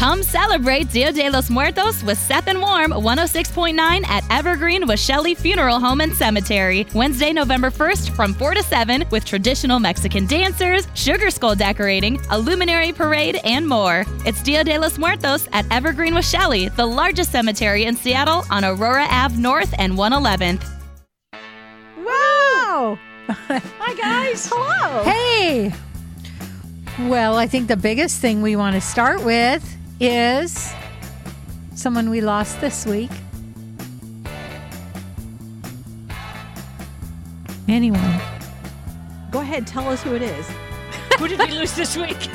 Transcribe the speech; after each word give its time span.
Come 0.00 0.22
celebrate 0.22 0.90
Dia 0.90 1.12
de 1.12 1.28
los 1.28 1.50
Muertos 1.50 2.02
with 2.02 2.16
Seth 2.16 2.48
and 2.48 2.62
Warm 2.62 2.90
106.9 2.92 4.06
at 4.06 4.24
Evergreen 4.30 4.84
Washelli 4.84 5.36
Funeral 5.36 5.78
Home 5.78 6.00
and 6.00 6.14
Cemetery. 6.14 6.86
Wednesday, 6.94 7.34
November 7.34 7.70
1st 7.70 8.16
from 8.16 8.32
4 8.32 8.54
to 8.54 8.62
7 8.62 9.04
with 9.10 9.26
traditional 9.26 9.78
Mexican 9.78 10.24
dancers, 10.24 10.88
sugar 10.94 11.28
skull 11.28 11.54
decorating, 11.54 12.18
a 12.30 12.38
luminary 12.38 12.92
parade, 12.92 13.38
and 13.44 13.68
more. 13.68 14.06
It's 14.24 14.42
Dia 14.42 14.64
de 14.64 14.78
los 14.78 14.96
Muertos 14.96 15.46
at 15.52 15.70
Evergreen 15.70 16.14
Washelli, 16.14 16.74
the 16.76 16.86
largest 16.86 17.30
cemetery 17.30 17.84
in 17.84 17.94
Seattle 17.94 18.44
on 18.50 18.64
Aurora 18.64 19.06
Ave 19.10 19.36
North 19.36 19.74
and 19.78 19.98
111th. 19.98 20.62
Wow! 21.98 22.98
Hi, 23.28 23.94
guys. 23.96 24.48
Hello. 24.50 25.04
Hey! 25.04 25.74
Well, 27.00 27.36
I 27.36 27.46
think 27.46 27.68
the 27.68 27.76
biggest 27.76 28.18
thing 28.18 28.40
we 28.40 28.56
want 28.56 28.76
to 28.76 28.80
start 28.80 29.22
with 29.22 29.76
is 30.00 30.72
someone 31.74 32.08
we 32.08 32.22
lost 32.22 32.60
this 32.60 32.86
week. 32.86 33.10
Anyone? 37.68 38.20
Go 39.30 39.40
ahead, 39.40 39.66
tell 39.66 39.86
us 39.88 40.02
who 40.02 40.14
it 40.14 40.22
is. 40.22 40.50
Who 41.18 41.28
did 41.28 41.38
we 41.38 41.48
lose 41.48 41.74
this 41.76 41.96
week? 41.96 42.28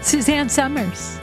Suzanne 0.00 0.48
Somers. 0.48 1.18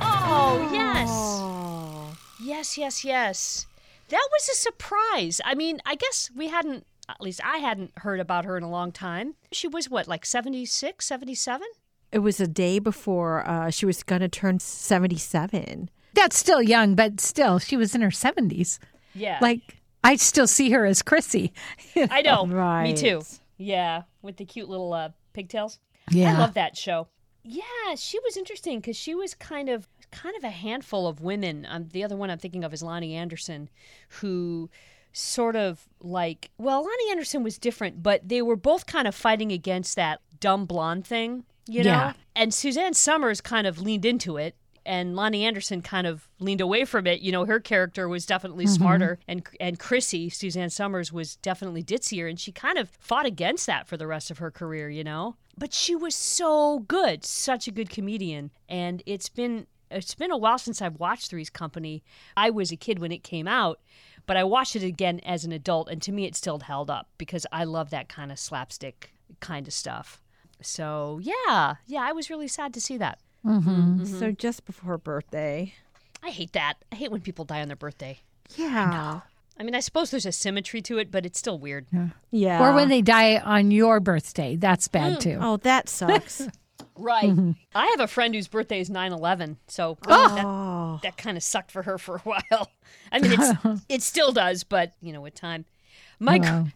Oh, 0.00 0.60
oh, 0.60 0.70
yes. 0.72 2.48
Yes, 2.48 2.78
yes, 2.78 3.04
yes. 3.04 3.66
That 4.08 4.28
was 4.30 4.48
a 4.48 4.54
surprise. 4.54 5.40
I 5.44 5.54
mean, 5.54 5.80
I 5.84 5.96
guess 5.96 6.30
we 6.34 6.48
hadn't, 6.48 6.86
at 7.08 7.20
least 7.20 7.40
I 7.44 7.58
hadn't 7.58 7.90
heard 7.98 8.20
about 8.20 8.44
her 8.44 8.56
in 8.56 8.62
a 8.62 8.70
long 8.70 8.92
time. 8.92 9.34
She 9.50 9.66
was 9.66 9.90
what, 9.90 10.06
like 10.06 10.24
76, 10.24 11.04
77? 11.04 11.66
It 12.12 12.18
was 12.18 12.40
a 12.40 12.46
day 12.46 12.78
before 12.78 13.46
uh, 13.48 13.70
she 13.70 13.86
was 13.86 14.02
going 14.02 14.20
to 14.20 14.28
turn 14.28 14.58
77. 14.60 15.90
That's 16.14 16.36
still 16.36 16.62
young, 16.62 16.94
but 16.94 17.20
still, 17.20 17.58
she 17.58 17.76
was 17.76 17.94
in 17.94 18.02
her 18.02 18.10
70s. 18.10 18.78
Yeah. 19.14 19.38
Like, 19.40 19.80
I 20.04 20.16
still 20.16 20.46
see 20.46 20.70
her 20.70 20.84
as 20.84 21.02
Chrissy. 21.02 21.52
I 21.96 22.22
know. 22.22 22.46
Right. 22.46 22.84
Me 22.84 22.94
too. 22.94 23.22
Yeah, 23.56 24.02
with 24.20 24.36
the 24.36 24.44
cute 24.44 24.68
little 24.68 24.92
uh, 24.92 25.10
pigtails. 25.32 25.78
Yeah. 26.10 26.34
I 26.34 26.38
love 26.38 26.54
that 26.54 26.76
show. 26.76 27.08
Yeah, 27.44 27.94
she 27.96 28.18
was 28.20 28.36
interesting 28.36 28.80
because 28.80 28.96
she 28.96 29.14
was 29.14 29.34
kind 29.34 29.68
of 29.68 29.88
kind 30.10 30.36
of 30.36 30.44
a 30.44 30.50
handful 30.50 31.08
of 31.08 31.20
women. 31.20 31.66
Um, 31.68 31.88
the 31.92 32.04
other 32.04 32.16
one 32.16 32.30
I'm 32.30 32.38
thinking 32.38 32.64
of 32.64 32.72
is 32.72 32.82
Loni 32.82 33.14
Anderson, 33.14 33.68
who 34.20 34.70
sort 35.12 35.56
of 35.56 35.88
like 36.00 36.50
well, 36.58 36.84
Loni 36.84 37.10
Anderson 37.10 37.42
was 37.42 37.58
different, 37.58 38.02
but 38.02 38.28
they 38.28 38.42
were 38.42 38.56
both 38.56 38.86
kind 38.86 39.08
of 39.08 39.14
fighting 39.14 39.50
against 39.50 39.96
that 39.96 40.20
dumb 40.40 40.66
blonde 40.66 41.06
thing, 41.06 41.44
you 41.66 41.84
know. 41.84 41.90
Yeah. 41.90 42.12
And 42.34 42.52
Suzanne 42.52 42.94
Somers 42.94 43.40
kind 43.40 43.66
of 43.66 43.80
leaned 43.80 44.04
into 44.04 44.36
it. 44.36 44.56
And 44.84 45.14
Loni 45.14 45.42
Anderson 45.42 45.80
kind 45.80 46.08
of 46.08 46.28
leaned 46.40 46.60
away 46.60 46.84
from 46.84 47.06
it. 47.06 47.20
You 47.20 47.30
know, 47.30 47.44
her 47.44 47.60
character 47.60 48.08
was 48.08 48.26
definitely 48.26 48.64
mm-hmm. 48.64 48.74
smarter, 48.74 49.18
and 49.28 49.46
and 49.60 49.78
Chrissy 49.78 50.28
Suzanne 50.28 50.70
Somers 50.70 51.12
was 51.12 51.36
definitely 51.36 51.84
ditzier, 51.84 52.28
and 52.28 52.38
she 52.38 52.50
kind 52.50 52.78
of 52.78 52.88
fought 52.98 53.24
against 53.24 53.66
that 53.68 53.86
for 53.86 53.96
the 53.96 54.08
rest 54.08 54.28
of 54.32 54.38
her 54.38 54.50
career. 54.50 54.90
You 54.90 55.04
know, 55.04 55.36
but 55.56 55.72
she 55.72 55.94
was 55.94 56.16
so 56.16 56.80
good, 56.80 57.24
such 57.24 57.68
a 57.68 57.70
good 57.70 57.90
comedian, 57.90 58.50
and 58.68 59.04
it's 59.06 59.28
been 59.28 59.68
it's 59.88 60.14
been 60.14 60.30
a 60.30 60.36
while 60.36 60.58
since 60.58 60.82
I've 60.82 60.98
watched 60.98 61.30
Three's 61.30 61.50
Company. 61.50 62.02
I 62.36 62.50
was 62.50 62.72
a 62.72 62.76
kid 62.76 62.98
when 62.98 63.12
it 63.12 63.22
came 63.22 63.46
out, 63.46 63.80
but 64.26 64.36
I 64.36 64.44
watched 64.44 64.76
it 64.76 64.82
again 64.82 65.20
as 65.20 65.44
an 65.44 65.52
adult, 65.52 65.88
and 65.90 66.00
to 66.02 66.12
me, 66.12 66.24
it 66.24 66.34
still 66.34 66.60
held 66.60 66.90
up 66.90 67.08
because 67.18 67.46
I 67.52 67.64
love 67.64 67.90
that 67.90 68.08
kind 68.08 68.32
of 68.32 68.38
slapstick 68.38 69.12
kind 69.40 69.66
of 69.66 69.72
stuff. 69.74 70.21
So 70.62 71.20
yeah, 71.22 71.76
yeah, 71.86 72.02
I 72.02 72.12
was 72.12 72.30
really 72.30 72.48
sad 72.48 72.72
to 72.74 72.80
see 72.80 72.96
that. 72.98 73.18
Mm-hmm. 73.44 73.70
Mm-hmm. 73.70 74.18
So 74.18 74.32
just 74.32 74.64
before 74.64 74.90
her 74.90 74.98
birthday. 74.98 75.74
I 76.22 76.30
hate 76.30 76.52
that. 76.52 76.74
I 76.92 76.96
hate 76.96 77.10
when 77.10 77.20
people 77.20 77.44
die 77.44 77.60
on 77.60 77.68
their 77.68 77.76
birthday. 77.76 78.20
Yeah. 78.56 79.20
I 79.58 79.64
mean, 79.64 79.74
I 79.74 79.80
suppose 79.80 80.10
there's 80.10 80.26
a 80.26 80.32
symmetry 80.32 80.80
to 80.82 80.98
it, 80.98 81.10
but 81.10 81.26
it's 81.26 81.38
still 81.38 81.58
weird. 81.58 81.86
Yeah. 82.30 82.62
Or 82.62 82.74
when 82.74 82.88
they 82.88 83.02
die 83.02 83.38
on 83.38 83.70
your 83.70 84.00
birthday. 84.00 84.56
That's 84.56 84.88
bad 84.88 85.18
mm. 85.18 85.20
too. 85.20 85.38
Oh, 85.40 85.56
that 85.58 85.88
sucks. 85.88 86.48
Right. 86.96 87.30
Mm-hmm. 87.30 87.52
I 87.74 87.86
have 87.86 88.00
a 88.00 88.06
friend 88.06 88.34
whose 88.34 88.48
birthday 88.48 88.80
is 88.80 88.90
9/11, 88.90 89.56
so 89.66 89.96
oh. 90.06 91.00
that 91.02 91.02
that 91.02 91.16
kind 91.16 91.36
of 91.36 91.42
sucked 91.42 91.70
for 91.70 91.82
her 91.82 91.96
for 91.96 92.16
a 92.16 92.18
while. 92.24 92.70
I 93.10 93.18
mean, 93.18 93.32
it's, 93.32 93.82
it 93.88 94.02
still 94.02 94.32
does, 94.32 94.62
but 94.64 94.92
you 95.00 95.12
know, 95.12 95.20
with 95.20 95.34
time. 95.34 95.64
My 96.18 96.38
gr- 96.38 96.46
Wow. 96.46 96.66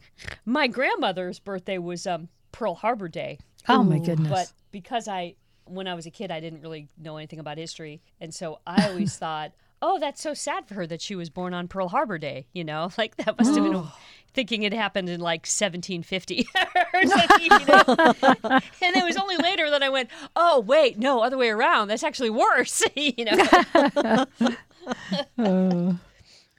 my 0.44 0.66
grandmother's 0.68 1.38
birthday 1.38 1.78
was 1.78 2.06
um, 2.06 2.28
Pearl 2.52 2.74
Harbor 2.74 3.08
Day, 3.08 3.38
Oh, 3.68 3.82
my 3.82 3.98
goodness. 3.98 4.28
but 4.30 4.52
because 4.70 5.08
I 5.08 5.34
when 5.64 5.88
I 5.88 5.94
was 5.94 6.06
a 6.06 6.10
kid, 6.10 6.30
I 6.30 6.38
didn't 6.40 6.60
really 6.60 6.88
know 6.96 7.16
anything 7.16 7.40
about 7.40 7.58
history, 7.58 8.00
and 8.20 8.32
so 8.32 8.60
I 8.66 8.88
always 8.88 9.16
thought, 9.18 9.52
"Oh, 9.82 9.98
that's 9.98 10.22
so 10.22 10.32
sad 10.34 10.66
for 10.68 10.74
her 10.74 10.86
that 10.86 11.02
she 11.02 11.16
was 11.16 11.28
born 11.28 11.54
on 11.54 11.66
Pearl 11.68 11.88
Harbor 11.88 12.18
Day." 12.18 12.46
You 12.52 12.64
know, 12.64 12.90
like 12.98 13.16
that 13.16 13.36
must 13.38 13.54
have 13.54 13.64
been 13.64 13.74
a, 13.74 13.80
oh. 13.80 13.92
thinking 14.32 14.62
it 14.62 14.72
happened 14.72 15.08
in 15.08 15.20
like 15.20 15.46
1750 15.46 16.46
something. 17.08 17.48
Know? 17.66 18.60
and 18.82 18.96
it 18.96 19.04
was 19.04 19.16
only 19.16 19.36
later 19.36 19.68
that 19.70 19.82
I 19.82 19.88
went, 19.88 20.10
"Oh, 20.36 20.60
wait, 20.60 20.98
no, 20.98 21.20
other 21.22 21.36
way 21.36 21.48
around. 21.50 21.88
That's 21.88 22.04
actually 22.04 22.30
worse." 22.30 22.82
you 22.94 23.24
know. 23.24 24.26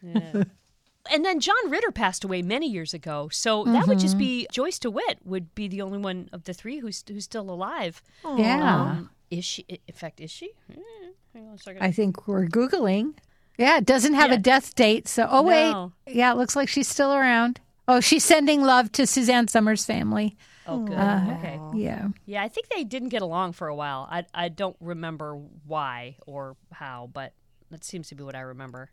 Yeah. 0.02 0.44
And 1.12 1.24
then 1.26 1.40
John 1.40 1.56
Ritter 1.70 1.92
passed 1.92 2.24
away 2.24 2.42
many 2.42 2.68
years 2.70 2.94
ago, 2.94 3.30
so 3.32 3.64
that 3.66 3.88
would 3.88 4.00
just 4.00 4.18
be 4.18 4.48
Joyce 4.52 4.80
DeWitt 4.80 5.20
would 5.26 5.54
be 5.56 5.68
the 5.68 5.82
only 5.82 5.98
one 5.98 6.30
of 6.34 6.44
the 6.46 6.54
three 6.54 6.80
who's 6.80 7.04
who's 7.08 7.24
still 7.26 7.50
alive. 7.50 8.02
yeah. 8.38 8.82
Um, 8.82 9.10
is 9.30 9.44
she? 9.46 9.66
In 9.68 9.94
fact, 9.94 10.20
is 10.22 10.32
she? 10.32 10.52
Hmm, 10.74 10.82
Hang 11.34 11.48
on 11.50 11.56
a 11.56 11.58
second. 11.58 11.82
I 11.84 11.92
think 11.92 12.28
we're 12.28 12.46
Googling. 12.48 13.14
Yeah, 13.58 13.78
it 13.78 13.86
doesn't 13.86 14.14
have 14.14 14.30
Yeah. 14.30 14.36
a 14.36 14.40
death 14.40 14.76
date. 14.76 15.08
So, 15.08 15.28
oh, 15.30 15.42
No. 15.42 15.92
wait. 16.06 16.16
Yeah, 16.16 16.32
it 16.32 16.38
looks 16.38 16.56
like 16.56 16.70
she's 16.70 16.88
still 16.88 17.14
around. 17.14 17.60
Oh, 17.88 18.00
she's 18.00 18.24
sending 18.24 18.62
love 18.62 18.92
to 18.94 19.08
Suzanne 19.08 19.48
Somers' 19.48 19.84
family. 19.86 20.38
oh, 20.68 20.80
good. 20.80 20.96
Uh, 20.98 21.36
okay. 21.40 21.60
Yeah. 21.74 22.10
Yeah, 22.26 22.44
I 22.44 22.50
think 22.50 22.68
they 22.70 22.84
didn't 22.84 23.10
get 23.10 23.22
along 23.22 23.54
for 23.54 23.68
a 23.68 23.76
while. 23.76 24.08
I 24.12 24.26
I 24.34 24.50
don't 24.50 24.76
remember 24.80 25.36
why 25.66 26.18
or 26.28 26.56
how, 26.72 27.10
but 27.12 27.34
that 27.72 27.84
seems 27.84 28.08
to 28.10 28.16
be 28.16 28.24
what 28.24 28.36
I 28.36 28.42
remember. 28.42 28.92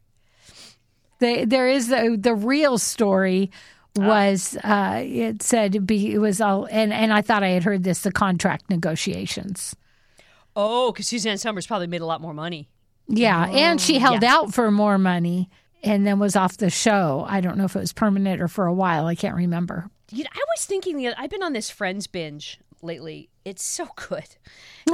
The, 1.24 1.44
there 1.46 1.68
is 1.68 1.88
the, 1.88 2.16
the 2.20 2.34
real 2.34 2.76
story 2.78 3.50
was 3.96 4.56
uh, 4.64 5.02
it 5.04 5.42
said 5.42 5.86
be, 5.86 6.12
it 6.12 6.18
was 6.18 6.40
all, 6.40 6.66
and, 6.70 6.92
and 6.92 7.12
I 7.12 7.22
thought 7.22 7.42
I 7.42 7.48
had 7.50 7.62
heard 7.64 7.84
this 7.84 8.02
the 8.02 8.12
contract 8.12 8.68
negotiations. 8.70 9.74
Oh, 10.56 10.92
because 10.92 11.06
Suzanne 11.06 11.38
Somers 11.38 11.66
probably 11.66 11.86
made 11.86 12.00
a 12.00 12.06
lot 12.06 12.20
more 12.20 12.34
money. 12.34 12.68
Yeah, 13.08 13.48
and 13.48 13.80
she 13.80 13.98
held 13.98 14.22
Yeah. 14.22 14.34
out 14.34 14.54
for 14.54 14.70
more 14.70 14.98
money 14.98 15.48
and 15.82 16.06
then 16.06 16.18
was 16.18 16.36
off 16.36 16.56
the 16.56 16.70
show. 16.70 17.24
I 17.28 17.40
don't 17.40 17.56
know 17.58 17.64
if 17.64 17.76
it 17.76 17.80
was 17.80 17.92
permanent 17.92 18.40
or 18.40 18.48
for 18.48 18.66
a 18.66 18.72
while. 18.72 19.06
I 19.06 19.14
can't 19.14 19.36
remember. 19.36 19.88
You 20.10 20.24
know, 20.24 20.30
I 20.32 20.44
was 20.56 20.64
thinking 20.64 20.96
the 20.96 21.08
I've 21.20 21.30
been 21.30 21.42
on 21.42 21.52
this 21.52 21.70
Friends 21.70 22.06
binge 22.06 22.58
lately. 22.84 23.30
It's 23.44 23.62
so 23.62 23.88
good. 23.96 24.36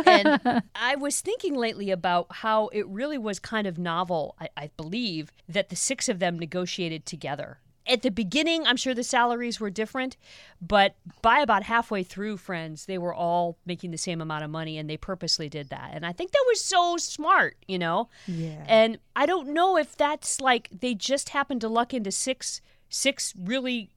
And 0.07 0.63
I 0.75 0.97
was 0.97 1.21
thinking 1.21 1.55
lately 1.55 1.91
about 1.91 2.27
how 2.31 2.69
it 2.69 2.87
really 2.87 3.19
was 3.19 3.39
kind 3.39 3.67
of 3.67 3.79
novel, 3.79 4.37
I, 4.41 4.49
I 4.57 4.71
believe, 4.77 5.33
that 5.49 5.69
the 5.69 5.77
six 5.77 6.09
of 6.09 6.19
them 6.19 6.39
negotiated 6.39 7.07
together. 7.07 7.59
At 7.87 8.03
the 8.03 8.11
beginning, 8.11 8.67
I'm 8.67 8.77
sure 8.77 8.95
the 8.95 9.03
salaries 9.03 9.59
were 9.59 9.71
different, 9.71 10.17
but 10.61 10.95
by 11.23 11.41
about 11.41 11.65
halfway 11.65 12.05
through 12.05 12.37
Friends, 12.37 12.87
they 12.87 12.99
were 12.99 13.15
all 13.15 13.59
making 13.67 13.91
the 13.91 13.99
same 13.99 14.21
amount 14.21 14.45
of 14.45 14.51
money 14.51 14.79
and 14.79 14.89
they 14.89 14.97
purposely 14.97 15.49
did 15.49 15.71
that. 15.71 15.91
And 15.93 16.07
I 16.07 16.13
think 16.13 16.31
that 16.31 16.45
was 16.47 16.61
so 16.61 16.99
smart, 16.99 17.57
you 17.67 17.79
know? 17.79 18.09
Yeah. 18.29 18.65
And 18.69 18.99
I 19.17 19.27
don't 19.27 19.49
know 19.49 19.77
if 19.77 19.97
that's 19.97 20.41
like 20.41 20.69
they 20.71 20.95
just 20.95 21.31
happened 21.31 21.63
to 21.63 21.69
luck 21.69 21.93
into 21.93 22.13
six 22.13 22.61
six 22.91 23.33
really 23.39 23.91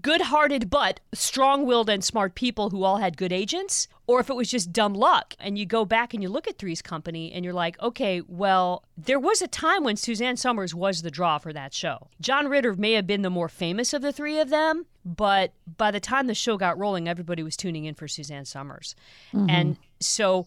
good-hearted 0.00 0.70
but 0.70 1.00
strong-willed 1.12 1.90
and 1.90 2.02
smart 2.02 2.34
people 2.34 2.70
who 2.70 2.84
all 2.84 2.96
had 2.96 3.18
good 3.18 3.32
agents 3.32 3.86
or 4.06 4.18
if 4.18 4.30
it 4.30 4.36
was 4.36 4.50
just 4.50 4.72
dumb 4.72 4.94
luck 4.94 5.34
and 5.38 5.58
you 5.58 5.66
go 5.66 5.84
back 5.84 6.14
and 6.14 6.22
you 6.22 6.28
look 6.30 6.48
at 6.48 6.56
Three's 6.56 6.80
Company 6.80 7.30
and 7.32 7.44
you're 7.44 7.52
like 7.52 7.78
okay 7.82 8.22
well 8.26 8.82
there 8.96 9.18
was 9.18 9.42
a 9.42 9.46
time 9.46 9.84
when 9.84 9.96
Suzanne 9.96 10.38
Somers 10.38 10.74
was 10.74 11.02
the 11.02 11.10
draw 11.10 11.36
for 11.36 11.52
that 11.52 11.74
show. 11.74 12.08
John 12.20 12.48
Ritter 12.48 12.74
may 12.76 12.92
have 12.92 13.06
been 13.06 13.22
the 13.22 13.30
more 13.30 13.48
famous 13.48 13.92
of 13.92 14.00
the 14.00 14.12
three 14.12 14.38
of 14.38 14.48
them 14.48 14.86
but 15.04 15.52
by 15.76 15.90
the 15.90 16.00
time 16.00 16.28
the 16.28 16.34
show 16.34 16.56
got 16.56 16.78
rolling 16.78 17.06
everybody 17.06 17.42
was 17.42 17.56
tuning 17.56 17.84
in 17.84 17.94
for 17.94 18.08
Suzanne 18.08 18.46
Somers. 18.46 18.94
Mm-hmm. 19.34 19.50
And 19.50 19.76
so 20.00 20.46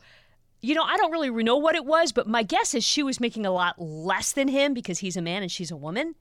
you 0.63 0.75
know, 0.75 0.83
I 0.83 0.95
don't 0.97 1.11
really 1.11 1.43
know 1.43 1.57
what 1.57 1.75
it 1.75 1.85
was, 1.85 2.11
but 2.11 2.27
my 2.27 2.43
guess 2.43 2.75
is 2.75 2.83
she 2.83 3.01
was 3.01 3.19
making 3.19 3.45
a 3.45 3.51
lot 3.51 3.81
less 3.81 4.31
than 4.31 4.47
him 4.47 4.73
because 4.73 4.99
he's 4.99 5.17
a 5.17 5.21
man 5.21 5.41
and 5.41 5.51
she's 5.51 5.71
a 5.71 5.75
woman. 5.75 6.15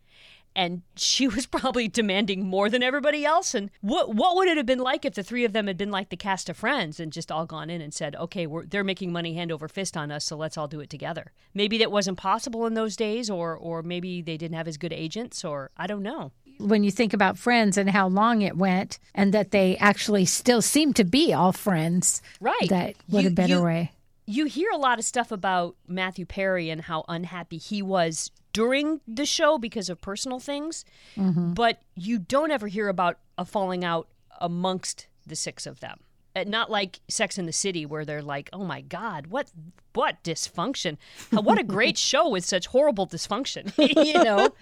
And 0.56 0.82
she 0.96 1.28
was 1.36 1.46
probably 1.46 1.86
demanding 1.88 2.44
more 2.44 2.68
than 2.68 2.82
everybody 2.82 3.24
else. 3.24 3.54
And 3.54 3.70
what 3.80 4.14
what 4.14 4.34
would 4.36 4.48
it 4.48 4.56
have 4.56 4.66
been 4.66 4.78
like 4.80 5.04
if 5.04 5.14
the 5.14 5.22
three 5.22 5.44
of 5.44 5.52
them 5.52 5.66
had 5.68 5.76
been 5.76 5.90
like 5.90 6.08
the 6.08 6.16
cast 6.16 6.48
of 6.48 6.56
Friends 6.56 6.98
and 7.00 7.12
just 7.12 7.30
all 7.30 7.46
gone 7.46 7.70
in 7.70 7.80
and 7.80 7.94
said, 7.94 8.16
"Okay, 8.16 8.46
we're, 8.46 8.66
they're 8.66 8.84
making 8.84 9.12
money 9.12 9.34
hand 9.34 9.52
over 9.52 9.68
fist 9.68 9.96
on 9.96 10.10
us, 10.10 10.24
so 10.24 10.36
let's 10.36 10.58
all 10.58 10.68
do 10.68 10.80
it 10.80 10.90
together." 10.90 11.32
Maybe 11.54 11.78
that 11.78 11.92
wasn't 11.92 12.18
possible 12.18 12.66
in 12.66 12.74
those 12.74 12.96
days, 12.96 13.30
or 13.30 13.56
or 13.56 13.82
maybe 13.82 14.22
they 14.22 14.36
didn't 14.36 14.56
have 14.56 14.68
as 14.68 14.76
good 14.76 14.92
agents, 14.92 15.44
or 15.44 15.70
I 15.76 15.86
don't 15.86 16.02
know. 16.02 16.32
When 16.58 16.84
you 16.84 16.90
think 16.90 17.14
about 17.14 17.38
friends 17.38 17.78
and 17.78 17.88
how 17.88 18.08
long 18.08 18.42
it 18.42 18.56
went, 18.56 18.98
and 19.14 19.32
that 19.32 19.50
they 19.50 19.76
actually 19.78 20.26
still 20.26 20.60
seem 20.60 20.92
to 20.94 21.04
be 21.04 21.32
all 21.32 21.52
friends, 21.52 22.20
Right? 22.38 22.68
that 22.68 22.96
would 23.08 23.22
You- 23.22 23.28
a 23.30 23.32
better 23.32 23.62
way. 23.62 23.92
you 24.26 24.44
hear 24.44 24.68
a 24.70 24.76
lot 24.76 24.98
of 24.98 25.04
stuff 25.06 25.32
about 25.32 25.74
Matthew 25.88 26.26
Perry 26.26 26.68
and 26.68 26.82
how 26.82 27.04
unhappy 27.08 27.56
he 27.56 27.80
was 27.80 28.30
during 28.52 29.00
the 29.06 29.26
show 29.26 29.58
because 29.58 29.88
of 29.88 30.00
personal 30.00 30.38
things, 30.40 30.84
but 31.16 31.82
you 31.94 32.18
don't 32.18 32.50
ever 32.50 32.66
hear 32.68 32.88
about 32.88 33.18
a 33.38 33.44
falling 33.44 33.84
out 33.84 34.08
amongst 34.40 35.06
the 35.26 35.36
six 35.36 35.66
of 35.66 35.80
them. 35.80 36.00
Uh, 36.36 36.44
Not 36.46 36.70
like 36.70 37.00
Sex 37.08 37.38
in 37.38 37.46
the 37.46 37.52
City, 37.52 37.84
where 37.84 38.04
they're 38.04 38.22
like, 38.22 38.48
"Oh 38.52 38.64
my 38.64 38.80
God, 38.82 39.26
what 39.28 39.50
what 39.94 40.22
dysfunction! 40.22 40.96
What 41.30 41.58
a 41.58 41.64
great 41.64 41.98
show 42.10 42.28
with 42.28 42.44
such 42.44 42.68
horrible 42.68 43.06
dysfunction," 43.06 43.72
you 44.04 44.22
know. 44.24 44.50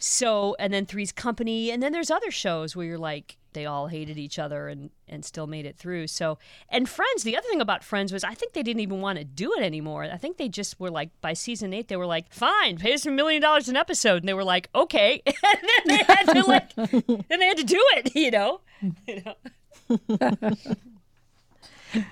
So, 0.00 0.54
and 0.60 0.72
then 0.72 0.86
Three's 0.86 1.10
Company, 1.10 1.72
and 1.72 1.82
then 1.82 1.90
there's 1.90 2.08
other 2.10 2.30
shows 2.30 2.76
where 2.76 2.86
you're 2.86 2.98
like, 2.98 3.36
they 3.52 3.66
all 3.66 3.88
hated 3.88 4.18
each 4.18 4.38
other 4.38 4.68
and 4.68 4.90
and 5.08 5.24
still 5.24 5.46
made 5.46 5.66
it 5.66 5.76
through. 5.76 6.06
So, 6.06 6.38
and 6.68 6.88
Friends, 6.88 7.22
the 7.22 7.36
other 7.36 7.48
thing 7.48 7.60
about 7.60 7.82
Friends 7.82 8.12
was 8.12 8.24
I 8.24 8.34
think 8.34 8.52
they 8.52 8.62
didn't 8.62 8.80
even 8.80 9.00
want 9.00 9.18
to 9.18 9.24
do 9.24 9.52
it 9.54 9.62
anymore. 9.62 10.04
I 10.04 10.16
think 10.16 10.36
they 10.36 10.48
just 10.48 10.78
were 10.78 10.90
like, 10.90 11.10
by 11.20 11.32
season 11.32 11.72
eight, 11.72 11.88
they 11.88 11.96
were 11.96 12.06
like, 12.06 12.32
fine, 12.32 12.78
pay 12.78 12.94
us 12.94 13.06
a 13.06 13.10
million 13.10 13.42
dollars 13.42 13.68
an 13.68 13.76
episode, 13.76 14.22
and 14.22 14.28
they 14.28 14.34
were 14.34 14.44
like, 14.44 14.68
okay, 14.74 15.22
and 15.26 15.36
then 15.42 15.98
they 15.98 16.04
had 16.04 16.24
to 16.24 16.42
like, 16.46 16.74
then 17.28 17.40
they 17.40 17.46
had 17.46 17.58
to 17.58 17.64
do 17.64 17.82
it, 17.96 18.14
you 18.14 18.30
know. 18.30 18.60
You 19.06 19.22
know? 19.24 19.34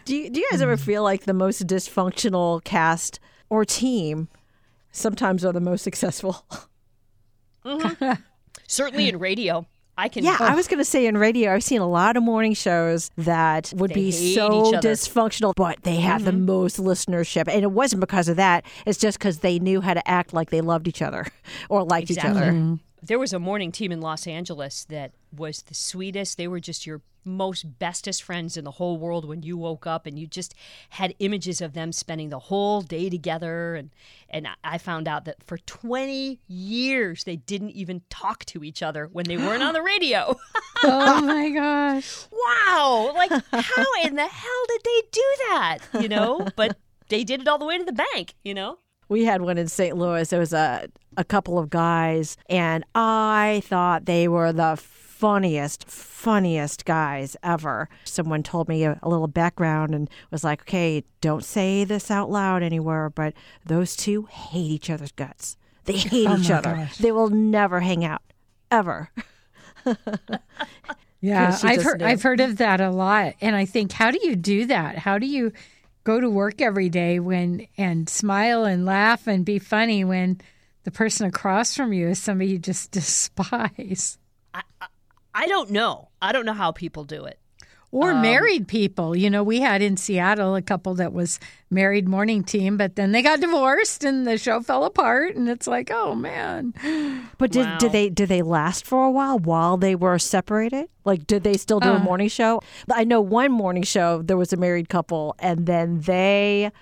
Do 0.04 0.16
you, 0.16 0.30
do 0.30 0.40
you 0.40 0.48
guys 0.50 0.62
ever 0.62 0.76
feel 0.76 1.02
like 1.02 1.24
the 1.24 1.34
most 1.34 1.66
dysfunctional 1.66 2.64
cast 2.64 3.20
or 3.50 3.64
team 3.64 4.28
sometimes 4.90 5.44
are 5.44 5.52
the 5.52 5.60
most 5.60 5.82
successful? 5.82 6.46
Mm-hmm. 7.64 8.22
Certainly 8.68 9.08
in 9.08 9.18
radio, 9.18 9.66
I 9.98 10.08
can. 10.08 10.24
Yeah, 10.24 10.36
I 10.38 10.54
was 10.54 10.68
going 10.68 10.78
to 10.78 10.84
say 10.84 11.06
in 11.06 11.16
radio, 11.16 11.54
I've 11.54 11.64
seen 11.64 11.80
a 11.80 11.88
lot 11.88 12.16
of 12.16 12.22
morning 12.22 12.54
shows 12.54 13.10
that 13.16 13.72
would 13.76 13.90
They 13.90 13.94
be 13.94 14.10
so 14.12 14.72
dysfunctional, 14.72 15.54
but 15.54 15.82
they 15.82 15.96
have 15.96 16.24
the 16.24 16.32
mm-hmm. 16.32 16.46
most 16.46 16.78
listenership. 16.78 17.48
And 17.48 17.62
it 17.62 17.70
wasn't 17.70 18.00
because 18.00 18.28
of 18.28 18.36
that, 18.36 18.64
it's 18.84 18.98
just 18.98 19.18
because 19.18 19.38
they 19.38 19.58
knew 19.58 19.80
how 19.80 19.94
to 19.94 20.06
act 20.08 20.34
like 20.34 20.50
they 20.50 20.60
loved 20.60 20.86
each 20.86 21.00
other 21.00 21.26
or 21.68 21.82
liked 21.82 22.10
each 22.10 22.18
Exactly. 22.18 22.42
other. 22.42 22.78
There 23.02 23.18
was 23.18 23.32
a 23.32 23.38
morning 23.38 23.72
team 23.72 23.92
in 23.92 24.00
Los 24.00 24.26
Angeles 24.26 24.84
that 24.86 25.12
was 25.34 25.62
the 25.62 25.74
sweetest. 25.74 26.36
They 26.36 26.48
were 26.48 26.60
just 26.60 26.86
your 26.86 27.00
most 27.26 27.78
bestest 27.78 28.22
friends 28.22 28.56
in 28.56 28.64
the 28.64 28.70
whole 28.72 28.96
world 28.96 29.26
when 29.26 29.42
you 29.42 29.56
woke 29.58 29.86
up 29.86 30.06
and 30.06 30.18
you 30.18 30.26
just 30.26 30.54
had 30.90 31.14
images 31.18 31.60
of 31.60 31.72
them 31.74 31.90
spending 31.92 32.28
the 32.30 32.38
whole 32.38 32.80
day 32.82 33.10
together 33.10 33.74
and 33.74 33.90
and 34.30 34.48
I- 34.64 34.78
found 34.78 35.08
out 35.08 35.24
that 35.24 35.42
for 35.44 35.58
20 35.58 36.40
years 36.48 37.24
they 37.24 37.36
didn't 37.36 37.70
even 37.70 38.02
talk 38.10 38.44
to 38.46 38.62
each 38.64 38.82
other 38.82 39.06
when 39.12 39.24
they 39.26 39.36
weren't 39.36 39.62
on 39.62 39.74
the 39.74 39.82
radio. 39.82 40.36
Oh 40.84 41.22
my 41.22 41.48
gosh. 41.50 42.26
wow, 42.30 43.12
like 43.14 43.30
how 43.30 43.84
in 44.04 44.14
the 44.14 44.26
hell 44.26 44.64
did 44.68 44.80
they 44.84 45.02
do 45.10 45.34
that, 45.48 45.78
you 46.00 46.08
know? 46.08 46.46
But 46.54 46.76
they 47.08 47.24
did 47.24 47.40
it 47.40 47.48
all 47.48 47.56
the 47.58 47.64
way 47.64 47.78
to 47.78 47.84
the 47.84 47.94
bank, 48.12 48.34
you 48.44 48.52
know? 48.52 48.76
We 49.08 49.24
had 49.24 49.40
one 49.40 49.56
in 49.56 49.68
St. 49.68 49.96
Louis. 49.96 50.30
It 50.30 50.38
was 50.38 50.52
a, 50.52 50.88
a 51.16 51.24
couple 51.24 51.58
of 51.58 51.70
guys, 51.70 52.36
and 52.50 52.84
I 52.94 53.62
thought 53.64 54.04
they 54.04 54.28
were 54.28 54.52
the 54.52 54.76
funniest, 55.16 55.88
funniest 55.88 56.84
guys 56.84 57.36
ever. 57.42 57.88
Someone 58.04 58.42
told 58.42 58.68
me 58.68 58.84
a, 58.84 58.98
a 59.02 59.08
little 59.08 59.28
background 59.28 59.94
and 59.94 60.10
was 60.30 60.44
like, 60.44 60.62
okay, 60.62 61.04
don't 61.20 61.44
say 61.44 61.84
this 61.84 62.10
out 62.10 62.30
loud 62.30 62.62
anywhere, 62.62 63.08
but 63.08 63.32
those 63.64 63.96
two 63.96 64.24
hate 64.26 64.58
each 64.70 64.90
other's 64.90 65.12
guts. 65.12 65.56
They 65.84 65.92
hate 65.96 66.28
Oh 66.28 66.36
each 66.38 66.50
other. 66.50 66.74
gosh. 66.74 66.98
They 66.98 67.12
will 67.12 67.30
never 67.30 67.80
hang 67.80 68.04
out, 68.04 68.22
ever. 68.70 69.10
Yeah, 71.22 71.58
I've 71.62 71.82
heard 71.82 72.00
knew. 72.00 72.06
I've 72.06 72.22
heard 72.22 72.40
of 72.40 72.58
that 72.58 72.80
a 72.80 72.90
lot, 72.90 73.34
and 73.40 73.56
I 73.56 73.64
think, 73.64 73.90
how 73.90 74.10
do 74.10 74.18
you 74.22 74.36
do 74.36 74.66
that? 74.66 74.98
How 74.98 75.18
do 75.18 75.26
you 75.26 75.50
go 76.04 76.20
to 76.20 76.28
work 76.28 76.60
every 76.60 76.88
day 76.88 77.18
when 77.18 77.66
and 77.76 78.08
smile 78.08 78.64
and 78.64 78.84
laugh 78.84 79.26
and 79.26 79.44
be 79.44 79.58
funny 79.58 80.04
when 80.04 80.40
the 80.84 80.90
person 80.90 81.26
across 81.26 81.74
from 81.74 81.92
you 81.92 82.08
is 82.08 82.20
somebody 82.20 82.50
you 82.50 82.58
just 82.58 82.90
despise? 82.92 84.18
I 85.36 85.46
don't 85.46 85.70
know. 85.70 86.08
I 86.22 86.32
don't 86.32 86.46
know 86.46 86.54
how 86.54 86.72
people 86.72 87.04
do 87.04 87.26
it. 87.26 87.38
Or 87.92 88.12
um, 88.12 88.22
married 88.22 88.68
people. 88.68 89.14
You 89.14 89.28
know, 89.28 89.42
we 89.42 89.60
had 89.60 89.82
in 89.82 89.98
Seattle 89.98 90.54
a 90.54 90.62
couple 90.62 90.94
that 90.94 91.12
was 91.12 91.38
married 91.70 92.08
morning 92.08 92.42
team, 92.42 92.78
but 92.78 92.96
then 92.96 93.12
they 93.12 93.20
got 93.20 93.40
divorced 93.40 94.02
and 94.02 94.26
the 94.26 94.38
show 94.38 94.60
fell 94.62 94.84
apart, 94.84 95.36
and 95.36 95.48
it's 95.48 95.66
like, 95.66 95.90
oh 95.92 96.14
man. 96.14 96.72
But 97.38 97.52
did, 97.52 97.66
Wow. 97.66 97.78
did 97.78 97.92
they 97.92 98.08
did 98.08 98.30
they 98.30 98.40
last 98.40 98.86
for 98.86 99.04
a 99.04 99.10
while 99.10 99.38
while 99.38 99.76
they 99.76 99.94
were 99.94 100.18
separated? 100.18 100.88
Like, 101.04 101.26
did 101.26 101.44
they 101.44 101.58
still 101.58 101.80
do 101.80 101.90
a 101.90 101.96
uh. 101.96 101.98
morning 101.98 102.28
show? 102.28 102.62
I 102.90 103.04
know 103.04 103.20
one 103.20 103.52
morning 103.52 103.82
show 103.82 104.22
there 104.22 104.38
was 104.38 104.54
a 104.54 104.56
married 104.56 104.88
couple, 104.88 105.34
and 105.38 105.66
then 105.66 106.00
they, 106.00 106.72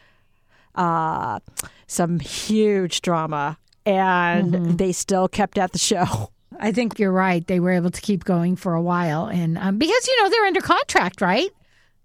uh, 0.76 1.40
some 1.88 2.20
huge 2.20 3.02
drama, 3.02 3.58
and 3.84 4.52
mm-hmm. 4.52 4.76
they 4.76 4.92
still 4.92 5.26
kept 5.26 5.58
at 5.58 5.72
the 5.72 5.78
show. 5.78 6.30
I 6.60 6.72
think 6.72 6.98
you're 6.98 7.12
right. 7.12 7.46
They 7.46 7.60
were 7.60 7.72
able 7.72 7.90
to 7.90 8.00
keep 8.00 8.24
going 8.24 8.56
for 8.56 8.74
a 8.74 8.82
while, 8.82 9.26
and 9.26 9.58
um, 9.58 9.78
because 9.78 10.06
you 10.06 10.22
know 10.22 10.28
they're 10.30 10.46
under 10.46 10.60
contract, 10.60 11.20
right? 11.20 11.50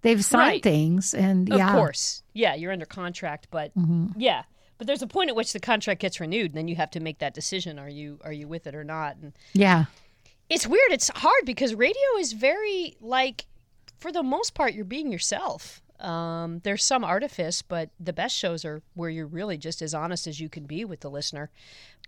They've 0.02 0.24
signed 0.24 0.48
Right. 0.48 0.64
things, 0.64 1.14
and 1.14 1.50
Of 1.50 1.58
yeah, 1.58 1.70
of 1.70 1.76
course. 1.76 2.24
Yeah, 2.34 2.56
you're 2.56 2.72
under 2.72 2.86
contract, 2.86 3.48
but 3.52 3.72
yeah. 4.18 4.44
But 4.78 4.88
there's 4.88 5.02
a 5.02 5.08
point 5.08 5.30
at 5.30 5.36
which 5.36 5.52
the 5.52 5.60
contract 5.60 6.00
gets 6.00 6.22
renewed 6.22 6.52
and 6.52 6.54
then 6.58 6.68
you 6.70 6.78
have 6.78 6.90
to 6.92 7.02
make 7.02 7.20
that 7.20 7.34
decision. 7.34 7.78
Are 7.78 7.90
you 7.90 8.18
are 8.24 8.32
you 8.32 8.48
with 8.48 8.66
it 8.66 8.76
or 8.76 8.86
not? 8.86 9.18
And 9.18 9.34
yeah, 9.52 9.86
it's 10.50 10.66
weird. 10.66 10.92
It's 10.92 11.10
hard 11.10 11.44
because 11.46 11.76
radio 11.76 12.02
is 12.18 12.32
very 12.32 12.96
like 13.02 13.46
for 14.00 14.14
the 14.14 14.24
most 14.24 14.54
part 14.54 14.74
you're 14.74 14.86
being 14.86 15.12
yourself. 15.12 15.82
Um, 16.00 16.62
there's 16.64 16.86
some 16.86 17.04
artifice, 17.04 17.62
but 17.62 17.90
the 18.00 18.14
best 18.14 18.38
shows 18.38 18.64
are 18.64 18.82
where 18.94 19.10
you're 19.10 19.28
really 19.28 19.58
just 19.58 19.82
as 19.82 19.94
honest 19.94 20.28
as 20.28 20.40
you 20.40 20.48
can 20.48 20.64
be 20.64 20.86
with 20.86 21.02
the 21.02 21.10
listener. 21.10 21.50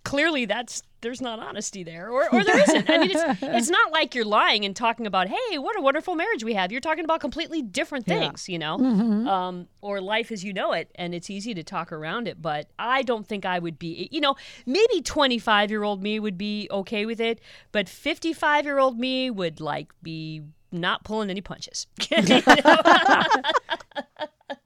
Clearly, 0.03 0.45
that's 0.45 0.83
there's 1.01 1.21
not 1.21 1.39
honesty 1.39 1.83
there, 1.83 2.09
or, 2.09 2.33
or 2.33 2.43
there 2.43 2.59
isn't. 2.59 2.89
I 2.89 2.97
mean, 2.99 3.11
it's 3.11 3.23
it's 3.41 3.69
not 3.69 3.91
like 3.91 4.15
you're 4.15 4.25
lying 4.25 4.65
and 4.65 4.75
talking 4.75 5.05
about, 5.07 5.27
hey, 5.27 5.57
what 5.57 5.77
a 5.77 5.81
wonderful 5.81 6.15
marriage 6.15 6.43
we 6.43 6.53
have. 6.53 6.71
You're 6.71 6.81
talking 6.81 7.03
about 7.03 7.19
completely 7.21 7.61
different 7.61 8.05
things, 8.05 8.47
you 8.47 8.59
know, 8.59 8.75
um, 8.75 9.67
or 9.81 10.01
life 10.01 10.31
as 10.31 10.43
you 10.43 10.53
know 10.53 10.73
it, 10.73 10.91
and 10.95 11.13
it's 11.13 11.29
easy 11.29 11.53
to 11.53 11.63
talk 11.63 11.91
around 11.91 12.27
it. 12.27 12.41
But 12.41 12.69
I 12.79 13.01
don't 13.03 13.27
think 13.27 13.45
I 13.45 13.59
would 13.59 13.77
be, 13.79 14.09
you 14.11 14.21
know, 14.21 14.35
maybe 14.65 15.01
25 15.01 15.69
year 15.71 15.83
old 15.83 16.01
me 16.01 16.19
would 16.19 16.37
be 16.37 16.67
okay 16.71 17.05
with 17.05 17.19
it, 17.19 17.41
but 17.71 17.89
55 17.89 18.65
year 18.65 18.79
old 18.79 18.99
me 18.99 19.29
would 19.29 19.59
like 19.59 19.91
be 20.01 20.41
not 20.71 21.03
pulling 21.03 21.29
any 21.29 21.41
punches. 21.41 21.87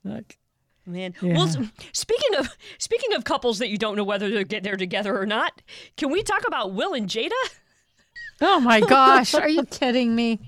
Look. 0.03 0.37
Man, 0.87 1.15
well, 1.21 1.47
speaking 1.93 2.35
of 2.37 2.55
speaking 2.77 3.13
of 3.13 3.23
couples 3.23 3.57
that 3.59 3.69
you 3.69 3.77
don't 3.77 3.95
know 3.95 4.03
whether 4.03 4.29
they're 4.29 4.43
get 4.43 4.63
they're 4.63 4.77
together 4.77 5.19
or 5.19 5.25
not, 5.25 5.61
can 5.97 6.11
we 6.11 6.21
talk 6.21 6.45
about 6.47 6.73
Will 6.73 6.93
and 6.93 7.09
Jada? 7.09 7.31
Oh 8.41 8.59
my 8.59 8.79
gosh, 8.87 9.33
are 9.33 9.49
you 9.49 9.63
kidding 9.65 10.15
me? 10.15 10.39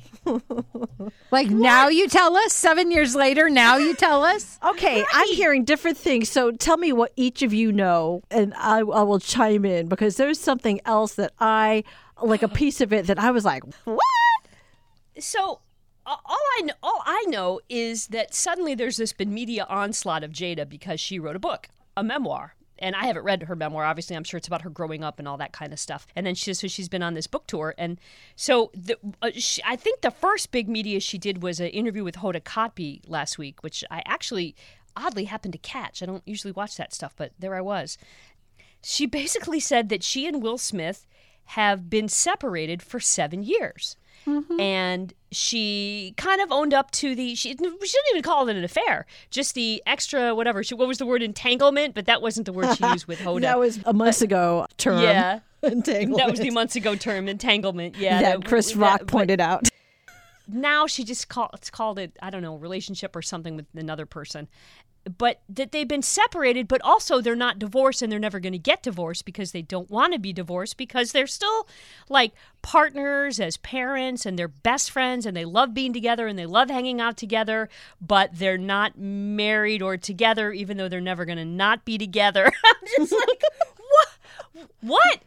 Like 1.31 1.49
now 1.49 1.87
you 1.87 2.07
tell 2.07 2.35
us 2.35 2.53
seven 2.53 2.91
years 2.91 3.15
later. 3.15 3.49
Now 3.49 3.77
you 3.77 3.95
tell 3.95 4.23
us. 4.23 4.59
Okay, 4.67 5.03
I'm 5.13 5.27
hearing 5.29 5.63
different 5.63 5.97
things. 5.97 6.29
So 6.29 6.51
tell 6.51 6.77
me 6.77 6.91
what 6.91 7.13
each 7.15 7.41
of 7.41 7.53
you 7.53 7.71
know, 7.71 8.21
and 8.29 8.53
I, 8.55 8.79
I 8.79 8.81
will 8.81 9.19
chime 9.19 9.65
in 9.65 9.87
because 9.87 10.17
there's 10.17 10.39
something 10.39 10.81
else 10.85 11.15
that 11.15 11.31
I 11.39 11.83
like 12.21 12.43
a 12.43 12.47
piece 12.47 12.81
of 12.81 12.91
it 12.91 13.07
that 13.07 13.17
I 13.17 13.31
was 13.31 13.45
like, 13.45 13.63
what? 13.85 14.03
So 15.19 15.61
all 16.05 16.37
I 16.57 16.61
know, 16.63 16.73
all 16.83 16.96
I 17.07 17.23
know 17.29 17.61
is 17.69 18.07
that 18.07 18.35
suddenly 18.35 18.75
there's 18.75 18.97
this 18.97 19.13
been 19.13 19.33
media 19.33 19.65
onslaught 19.69 20.25
of 20.25 20.31
Jada 20.31 20.67
because 20.67 20.99
she 20.99 21.19
wrote 21.19 21.37
a 21.37 21.39
book, 21.39 21.69
a 21.95 22.03
memoir. 22.03 22.53
And 22.79 22.95
I 22.95 23.05
haven't 23.05 23.23
read 23.23 23.43
her 23.43 23.55
memoir. 23.55 23.85
Obviously, 23.85 24.17
I'm 24.17 24.25
sure 24.25 24.37
it's 24.37 24.47
about 24.47 24.63
her 24.63 24.69
growing 24.69 25.05
up 25.05 25.17
and 25.17 25.27
all 25.27 25.37
that 25.37 25.53
kind 25.53 25.71
of 25.71 25.79
stuff. 25.79 26.05
And 26.17 26.27
then 26.27 26.35
she 26.35 26.53
so 26.53 26.67
she's 26.67 26.89
been 26.89 27.01
on 27.01 27.13
this 27.13 27.25
book 27.25 27.47
tour, 27.47 27.73
and 27.77 27.97
so 28.35 28.69
the, 28.75 28.99
uh, 29.21 29.31
she, 29.33 29.63
I 29.65 29.75
think 29.77 30.01
the 30.01 30.11
first 30.11 30.51
big 30.51 30.69
media 30.69 30.99
she 30.99 31.17
did 31.17 31.41
was 31.41 31.59
an 31.59 31.69
interview 31.69 32.03
with 32.03 32.17
Hoda 32.17 32.41
Kotb 32.41 33.01
last 33.07 33.39
week, 33.39 33.63
which 33.63 33.83
I 33.89 34.03
actually 34.05 34.53
oddly 34.95 35.23
happened 35.23 35.53
to 35.53 35.59
catch. 35.59 36.03
I 36.03 36.05
don't 36.05 36.27
usually 36.27 36.51
watch 36.51 36.77
that 36.77 36.93
stuff, 36.93 37.15
but 37.15 37.31
there 37.39 37.55
I 37.55 37.61
was. 37.61 37.97
She 38.83 39.05
basically 39.07 39.59
said 39.59 39.89
that 39.89 40.03
she 40.03 40.27
and 40.27 40.43
Will 40.43 40.59
Smith 40.59 41.07
have 41.45 41.89
been 41.89 42.09
separated 42.09 42.83
for 42.83 42.99
seven 42.99 43.41
years. 43.41 43.95
Mm-hmm. 44.27 44.59
And 44.59 45.13
she 45.31 46.13
kind 46.17 46.41
of 46.41 46.51
owned 46.51 46.73
up 46.73 46.91
to 46.91 47.15
the, 47.15 47.33
she, 47.35 47.49
she 47.49 47.55
didn't 47.55 47.77
even 48.11 48.21
call 48.21 48.47
it 48.49 48.55
an 48.55 48.63
affair, 48.63 49.05
just 49.29 49.55
the 49.55 49.81
extra, 49.85 50.35
whatever. 50.35 50.63
She, 50.63 50.75
what 50.75 50.87
was 50.87 50.97
the 50.97 51.05
word? 51.05 51.23
Entanglement, 51.23 51.95
but 51.95 52.05
that 52.05 52.21
wasn't 52.21 52.45
the 52.45 52.53
word 52.53 52.75
she 52.77 52.85
used 52.85 53.07
with 53.07 53.19
Hoda. 53.23 53.41
That 53.41 53.59
was 53.59 53.79
a 53.85 53.93
months 53.93 54.21
uh, 54.21 54.25
ago 54.25 54.67
term. 54.77 55.01
yeah. 55.01 55.39
Entanglement. 55.63 56.17
That 56.17 56.29
was 56.29 56.39
the 56.39 56.51
months 56.51 56.75
ago 56.75 56.95
term, 56.95 57.27
entanglement. 57.27 57.95
Yeah. 57.97 58.21
that 58.21 58.45
Chris 58.45 58.71
that- 58.71 58.77
Rock 58.77 59.07
pointed 59.07 59.41
out. 59.41 59.67
now 60.47 60.87
she 60.87 61.03
just 61.03 61.29
call 61.29 61.49
it's 61.53 61.69
called 61.69 61.97
it 61.99 62.15
I 62.21 62.29
don't 62.29 62.41
know 62.41 62.55
relationship 62.57 63.15
or 63.15 63.21
something 63.21 63.55
with 63.55 63.65
another 63.75 64.05
person. 64.05 64.47
But 65.17 65.41
that 65.49 65.71
they've 65.71 65.87
been 65.87 66.01
separated, 66.01 66.67
but 66.67 66.81
also 66.83 67.21
they're 67.21 67.35
not 67.35 67.59
divorced 67.59 68.01
and 68.01 68.11
they're 68.11 68.19
never 68.19 68.39
going 68.39 68.53
to 68.53 68.59
get 68.59 68.83
divorced 68.83 69.25
because 69.25 69.51
they 69.51 69.61
don't 69.61 69.89
want 69.89 70.13
to 70.13 70.19
be 70.19 70.33
divorced 70.33 70.77
because 70.77 71.11
they're 71.11 71.27
still 71.27 71.67
like 72.09 72.33
partners 72.61 73.39
as 73.39 73.57
parents 73.57 74.25
and 74.25 74.37
they're 74.37 74.47
best 74.47 74.91
friends 74.91 75.25
and 75.25 75.37
they 75.37 75.45
love 75.45 75.73
being 75.73 75.93
together 75.93 76.27
and 76.27 76.37
they 76.37 76.45
love 76.45 76.69
hanging 76.69 76.99
out 76.99 77.17
together, 77.17 77.69
but 78.01 78.31
they're 78.33 78.57
not 78.57 78.97
married 78.97 79.81
or 79.81 79.97
together, 79.97 80.51
even 80.51 80.77
though 80.77 80.89
they're 80.89 80.99
never 81.01 81.25
going 81.25 81.37
to 81.37 81.45
not 81.45 81.85
be 81.85 81.97
together. 81.97 82.45
I'm 82.65 82.87
just 82.97 83.13
like, 83.13 83.43
what? 83.77 84.69
What? 84.81 85.21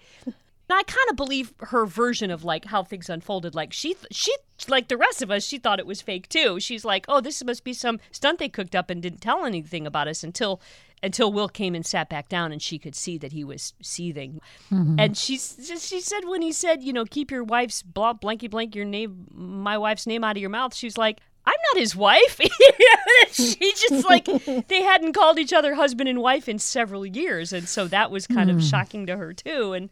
I 0.73 0.83
kind 0.83 1.11
of 1.11 1.17
believe 1.17 1.53
her 1.59 1.87
version 1.87 2.31
of 2.31 2.45
like 2.45 2.67
how 2.67 2.83
things 2.83 3.09
unfolded. 3.09 3.55
Like 3.55 3.73
she, 3.73 3.97
she, 4.11 4.35
like 4.69 4.89
the 4.89 4.97
rest 4.97 5.23
of 5.23 5.31
us, 5.31 5.45
she 5.45 5.59
thought 5.59 5.79
it 5.79 5.87
was 5.87 6.03
fake 6.03 6.29
too. 6.29 6.61
She's 6.61 6.85
like, 6.85 7.07
oh, 7.09 7.21
this 7.21 7.43
must 7.45 7.65
be 7.65 7.73
some 7.73 7.99
stunt 8.11 8.39
they 8.39 8.49
cooked 8.49 8.75
up 8.75 8.91
and 8.91 9.03
didn't 9.03 9.21
tell 9.21 9.45
anything 9.45 9.87
about 9.87 10.09
us 10.09 10.23
until, 10.23 10.61
until 11.03 11.33
Will 11.33 11.49
came 11.49 11.75
and 11.75 11.85
sat 11.85 12.09
back 12.11 12.29
down 12.29 12.53
and 12.53 12.61
she 12.61 12.79
could 12.79 12.95
see 12.95 13.17
that 13.19 13.33
he 13.33 13.43
was 13.43 13.73
seething. 13.83 14.41
Mm-hmm. 14.71 14.97
And 14.99 15.17
she, 15.17 15.39
she 15.39 16.01
said 16.01 16.21
when 16.27 16.43
he 16.43 16.53
said, 16.53 16.83
you 16.83 16.93
know, 16.93 17.05
keep 17.05 17.31
your 17.31 17.45
wife's 17.45 17.83
blah 17.83 18.15
blanky 18.15 18.51
blank 18.51 18.75
your 18.75 18.85
name, 18.85 19.27
my 19.33 19.79
wife's 19.79 20.07
name 20.07 20.25
out 20.25 20.37
of 20.37 20.41
your 20.41 20.51
mouth. 20.51 20.75
She's 20.75 20.99
like. 20.99 21.21
I'm 21.47 21.57
not 21.73 21.81
his 21.81 21.97
wife. 21.97 22.39
she 23.33 23.73
just 23.73 24.05
like 24.05 24.27
they 24.69 24.83
hadn't 24.83 25.15
called 25.15 25.39
each 25.39 25.55
other 25.55 25.75
husband 25.75 26.09
and 26.09 26.21
wife 26.21 26.51
in 26.51 26.59
several 26.59 27.07
years, 27.07 27.55
and 27.55 27.67
so 27.67 27.89
that 27.89 28.11
was 28.11 28.27
kind 28.27 28.51
of 28.51 28.57
hmm. 28.57 28.63
shocking 28.63 29.07
to 29.07 29.17
her 29.17 29.33
too. 29.33 29.73
And 29.73 29.89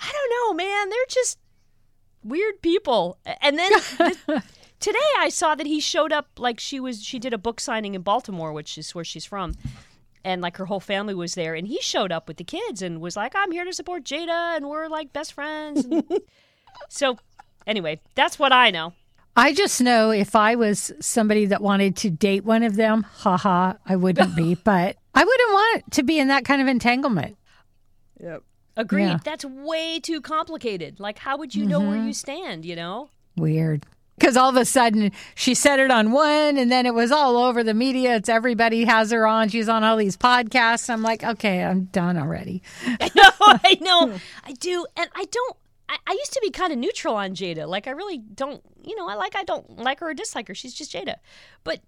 I 0.00 0.12
don't 0.12 0.58
know, 0.58 0.64
man. 0.64 0.88
They're 0.88 0.98
just 1.08 1.38
weird 2.24 2.60
people. 2.62 3.18
And 3.40 3.58
then 3.58 3.70
th- 3.98 4.42
today 4.80 4.98
I 5.18 5.28
saw 5.28 5.54
that 5.54 5.66
he 5.66 5.80
showed 5.80 6.12
up 6.12 6.28
like 6.38 6.60
she 6.60 6.80
was 6.80 7.02
she 7.02 7.18
did 7.18 7.32
a 7.32 7.38
book 7.38 7.60
signing 7.60 7.94
in 7.94 8.02
Baltimore, 8.02 8.52
which 8.52 8.78
is 8.78 8.94
where 8.94 9.04
she's 9.04 9.24
from. 9.24 9.54
And 10.24 10.40
like 10.40 10.56
her 10.58 10.66
whole 10.66 10.80
family 10.80 11.14
was 11.14 11.34
there 11.34 11.54
and 11.54 11.66
he 11.66 11.80
showed 11.80 12.12
up 12.12 12.28
with 12.28 12.36
the 12.36 12.44
kids 12.44 12.80
and 12.80 13.00
was 13.00 13.16
like, 13.16 13.32
"I'm 13.34 13.50
here 13.50 13.64
to 13.64 13.72
support 13.72 14.04
Jada 14.04 14.56
and 14.56 14.68
we're 14.68 14.88
like 14.88 15.12
best 15.12 15.32
friends." 15.32 15.86
So 16.88 17.18
anyway, 17.66 18.00
that's 18.14 18.38
what 18.38 18.52
I 18.52 18.70
know. 18.70 18.92
I 19.36 19.54
just 19.54 19.80
know 19.80 20.10
if 20.10 20.36
I 20.36 20.54
was 20.56 20.92
somebody 21.00 21.46
that 21.46 21.62
wanted 21.62 21.96
to 21.98 22.10
date 22.10 22.44
one 22.44 22.62
of 22.62 22.76
them, 22.76 23.02
haha, 23.02 23.74
I 23.86 23.96
wouldn't 23.96 24.36
be, 24.36 24.54
but 24.64 24.96
I 25.14 25.24
wouldn't 25.24 25.52
want 25.52 25.92
to 25.92 26.02
be 26.02 26.18
in 26.18 26.28
that 26.28 26.44
kind 26.44 26.60
of 26.60 26.68
entanglement. 26.68 27.36
Yep. 28.20 28.42
Agreed. 28.76 29.04
Yeah. 29.04 29.18
That's 29.24 29.44
way 29.44 30.00
too 30.00 30.20
complicated. 30.20 31.00
Like 31.00 31.18
how 31.18 31.36
would 31.36 31.54
you 31.54 31.66
know 31.66 31.80
where 31.80 31.98
mm-hmm. 31.98 32.08
you 32.08 32.12
stand, 32.12 32.64
you 32.64 32.76
know? 32.76 33.10
Weird. 33.36 33.84
Because 34.18 34.36
all 34.36 34.50
of 34.50 34.56
a 34.56 34.64
sudden 34.64 35.10
she 35.34 35.54
said 35.54 35.80
it 35.80 35.90
on 35.90 36.12
one 36.12 36.56
and 36.56 36.70
then 36.70 36.86
it 36.86 36.94
was 36.94 37.10
all 37.10 37.36
over 37.36 37.62
the 37.62 37.74
media. 37.74 38.16
It's 38.16 38.28
everybody 38.28 38.84
has 38.84 39.10
her 39.10 39.26
on. 39.26 39.48
She's 39.48 39.68
on 39.68 39.84
all 39.84 39.96
these 39.96 40.16
podcasts. 40.16 40.88
I'm 40.88 41.02
like, 41.02 41.24
okay, 41.24 41.62
I'm 41.62 41.84
done 41.84 42.16
already. 42.16 42.62
I 42.86 43.10
know, 43.14 43.30
I 43.40 43.78
know, 43.80 44.18
I 44.44 44.52
do, 44.52 44.86
and 44.96 45.10
I 45.14 45.24
don't. 45.24 45.56
I, 45.88 45.96
I 46.06 46.12
used 46.12 46.32
to 46.32 46.40
be 46.40 46.50
kind 46.50 46.72
of 46.72 46.78
neutral 46.78 47.16
on 47.16 47.34
Jada. 47.34 47.66
Like 47.66 47.86
I 47.86 47.90
really 47.90 48.18
don't, 48.18 48.62
you 48.84 48.94
know, 48.96 49.08
I 49.08 49.14
like 49.14 49.34
I 49.34 49.44
don't 49.44 49.78
like 49.78 50.00
her 50.00 50.10
or 50.10 50.14
dislike 50.14 50.48
her. 50.48 50.54
She's 50.54 50.74
just 50.74 50.92
Jada, 50.92 51.16
but 51.64 51.80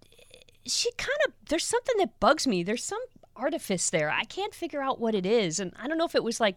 she 0.66 0.90
kind 0.92 1.18
of 1.26 1.32
there's 1.48 1.64
something 1.64 1.96
that 1.98 2.18
bugs 2.20 2.46
me. 2.46 2.62
There's 2.62 2.84
some 2.84 3.00
artifice 3.36 3.90
there. 3.90 4.10
I 4.10 4.24
can't 4.24 4.54
figure 4.54 4.82
out 4.82 5.00
what 5.00 5.14
it 5.14 5.26
is, 5.26 5.58
and 5.58 5.72
I 5.80 5.88
don't 5.88 5.98
know 5.98 6.04
if 6.04 6.14
it 6.14 6.24
was 6.24 6.40
like 6.40 6.56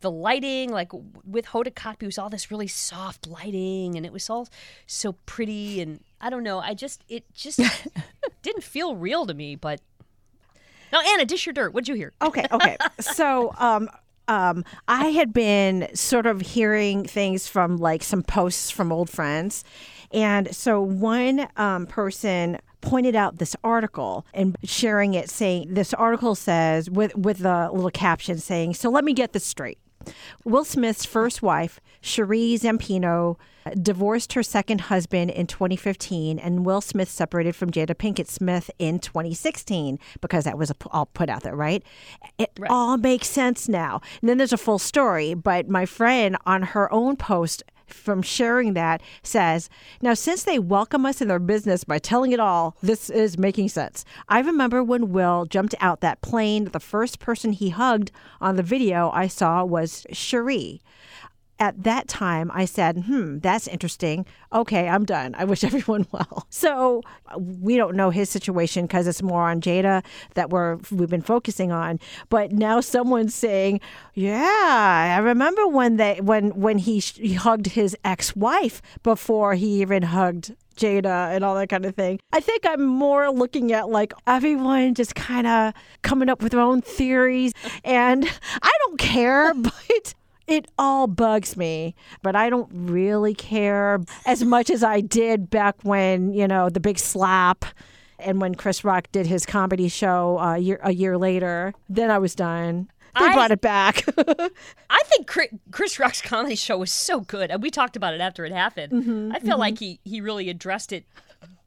the 0.00 0.10
lighting, 0.10 0.70
like 0.70 0.92
with 1.24 1.46
Hoda 1.46 1.72
Kotb, 1.72 2.02
it 2.02 2.06
was 2.06 2.18
all 2.18 2.28
this 2.28 2.50
really 2.50 2.66
soft 2.66 3.26
lighting, 3.26 3.96
and 3.96 4.04
it 4.04 4.12
was 4.12 4.28
all 4.28 4.48
so 4.86 5.12
pretty, 5.26 5.80
and 5.80 6.00
I 6.20 6.30
don't 6.30 6.42
know. 6.42 6.58
I 6.58 6.74
just 6.74 7.04
it 7.08 7.24
just 7.32 7.60
didn't 8.42 8.64
feel 8.64 8.96
real 8.96 9.26
to 9.26 9.34
me, 9.34 9.56
but. 9.56 9.80
Now, 10.92 11.00
Anna, 11.00 11.24
dish 11.24 11.44
your 11.44 11.52
dirt. 11.52 11.74
What'd 11.74 11.88
you 11.88 11.96
hear? 11.96 12.12
Okay, 12.22 12.46
okay. 12.52 12.76
so, 13.00 13.52
um, 13.58 13.90
um, 14.28 14.64
I 14.88 15.08
had 15.08 15.32
been 15.32 15.88
sort 15.94 16.26
of 16.26 16.40
hearing 16.40 17.04
things 17.04 17.48
from 17.48 17.78
like 17.78 18.02
some 18.02 18.22
posts 18.22 18.70
from 18.70 18.92
old 18.92 19.10
friends. 19.10 19.64
And 20.12 20.54
so 20.54 20.80
one 20.80 21.48
um, 21.56 21.86
person 21.86 22.58
pointed 22.84 23.16
out 23.16 23.38
this 23.38 23.56
article 23.64 24.26
and 24.34 24.56
sharing 24.62 25.14
it 25.14 25.30
saying 25.30 25.72
this 25.72 25.94
article 25.94 26.34
says 26.34 26.90
with 26.90 27.16
with 27.16 27.44
a 27.44 27.70
little 27.72 27.90
caption 27.90 28.38
saying 28.38 28.74
so 28.74 28.90
let 28.90 29.04
me 29.04 29.12
get 29.12 29.32
this 29.32 29.44
straight 29.44 29.78
Will 30.44 30.64
Smith's 30.64 31.04
first 31.04 31.42
wife, 31.42 31.80
Sheree 32.02 32.54
Zampino, 32.54 33.36
divorced 33.80 34.34
her 34.34 34.42
second 34.42 34.82
husband 34.82 35.30
in 35.30 35.46
2015, 35.46 36.38
and 36.38 36.66
Will 36.66 36.80
Smith 36.80 37.08
separated 37.08 37.56
from 37.56 37.70
Jada 37.70 37.94
Pinkett 37.94 38.28
Smith 38.28 38.70
in 38.78 38.98
2016 38.98 39.98
because 40.20 40.44
that 40.44 40.58
was 40.58 40.70
all 40.90 41.06
put 41.06 41.30
out 41.30 41.42
there, 41.42 41.56
right? 41.56 41.82
It 42.38 42.50
all 42.68 42.98
makes 42.98 43.28
sense 43.28 43.68
now. 43.68 44.00
And 44.20 44.28
then 44.28 44.38
there's 44.38 44.52
a 44.52 44.58
full 44.58 44.78
story, 44.78 45.34
but 45.34 45.68
my 45.68 45.86
friend 45.86 46.36
on 46.44 46.62
her 46.62 46.92
own 46.92 47.16
post 47.16 47.62
from 47.86 48.22
sharing 48.22 48.74
that 48.74 49.02
says, 49.22 49.68
Now, 50.00 50.14
since 50.14 50.44
they 50.44 50.58
welcome 50.58 51.06
us 51.06 51.20
in 51.20 51.28
their 51.28 51.38
business 51.38 51.84
by 51.84 51.98
telling 51.98 52.32
it 52.32 52.40
all, 52.40 52.76
this 52.82 53.10
is 53.10 53.38
making 53.38 53.68
sense. 53.68 54.04
I 54.28 54.40
remember 54.40 54.82
when 54.82 55.12
Will 55.12 55.44
jumped 55.44 55.74
out 55.80 56.00
that 56.00 56.20
plane, 56.20 56.66
the 56.66 56.80
first 56.80 57.18
person 57.18 57.52
he 57.52 57.70
hugged 57.70 58.10
on 58.40 58.56
the 58.56 58.62
video 58.62 59.10
I 59.12 59.28
saw 59.28 59.64
was 59.64 60.06
Sheree. 60.12 60.80
At 61.64 61.82
that 61.84 62.08
time, 62.08 62.50
I 62.52 62.66
said, 62.66 63.04
hmm, 63.06 63.38
that's 63.38 63.66
interesting. 63.68 64.26
Okay, 64.52 64.86
I'm 64.86 65.06
done. 65.06 65.34
I 65.38 65.44
wish 65.44 65.64
everyone 65.70 66.06
well. 66.12 66.46
So 66.50 67.00
we 67.38 67.78
don't 67.78 67.96
know 67.96 68.10
his 68.10 68.28
situation 68.28 68.84
because 68.84 69.06
it's 69.06 69.22
more 69.22 69.48
on 69.48 69.62
Jada 69.62 70.04
that 70.34 70.50
we're 70.50 70.76
we've 70.90 71.08
been 71.08 71.22
focusing 71.22 71.72
on. 71.72 72.00
But 72.28 72.52
now 72.52 72.82
someone's 72.82 73.34
saying, 73.34 73.80
yeah, 74.12 75.14
I 75.16 75.18
remember 75.20 75.66
when 75.66 75.96
they 75.96 76.20
when 76.20 76.50
when 76.50 76.76
he, 76.76 76.98
he 76.98 77.32
hugged 77.32 77.68
his 77.68 77.96
ex-wife 78.04 78.82
before 79.02 79.54
he 79.54 79.80
even 79.80 80.02
hugged 80.02 80.54
Jada 80.76 81.34
and 81.34 81.42
all 81.42 81.54
that 81.54 81.70
kind 81.70 81.86
of 81.86 81.94
thing. 81.94 82.20
I 82.30 82.40
think 82.40 82.66
I'm 82.66 82.84
more 82.84 83.30
looking 83.30 83.72
at 83.72 83.88
like 83.88 84.12
everyone 84.26 84.92
just 84.92 85.14
kind 85.14 85.46
of 85.46 85.72
coming 86.02 86.28
up 86.28 86.42
with 86.42 86.52
their 86.52 86.60
own 86.60 86.82
theories, 86.82 87.54
and 87.84 88.28
I 88.62 88.70
don't 88.80 88.98
care, 88.98 89.54
but 89.94 90.14
it 90.46 90.66
all 90.78 91.06
bugs 91.06 91.56
me. 91.56 91.94
But 92.22 92.36
I 92.36 92.50
don't 92.50 92.68
really 92.72 93.34
care 93.34 94.00
as 94.26 94.44
much 94.44 94.70
as 94.70 94.82
I 94.82 95.00
did 95.00 95.50
back 95.50 95.76
when 95.82 96.32
you 96.32 96.46
know 96.48 96.68
the 96.70 96.80
big 96.80 96.98
slap. 96.98 97.64
And 98.20 98.40
when 98.40 98.54
Chris 98.54 98.84
Rock 98.84 99.08
did 99.12 99.26
his 99.26 99.44
comedy 99.44 99.88
show 99.88 100.38
uh, 100.38 100.54
year, 100.54 100.78
a 100.82 100.92
year 100.94 101.18
later, 101.18 101.74
then 101.88 102.10
I 102.10 102.18
was 102.18 102.34
done. 102.34 102.88
They 103.18 103.26
I- 103.26 103.34
brought 103.34 103.50
it 103.50 103.60
back. 103.60 104.04
I 104.90 105.02
think 105.06 105.26
Chris, 105.70 105.98
Rock's 105.98 106.22
comedy 106.22 106.54
show 106.54 106.78
was 106.78 106.92
so 106.92 107.20
good, 107.20 107.50
and 107.50 107.62
we 107.62 107.70
talked 107.70 107.96
about 107.96 108.14
it 108.14 108.20
after 108.20 108.44
it 108.44 108.52
happened. 108.52 108.92
Mm-hmm, 108.92 109.32
I 109.34 109.40
feel 109.40 109.58
like 109.58 109.78
he 109.78 110.00
he 110.04 110.20
really 110.20 110.48
addressed 110.48 110.92
it 110.92 111.04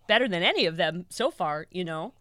better 0.07 0.27
than 0.27 0.41
any 0.41 0.65
of 0.65 0.77
them 0.77 1.05
so 1.09 1.29
far. 1.31 1.67
You 1.69 1.83
know, 1.83 2.13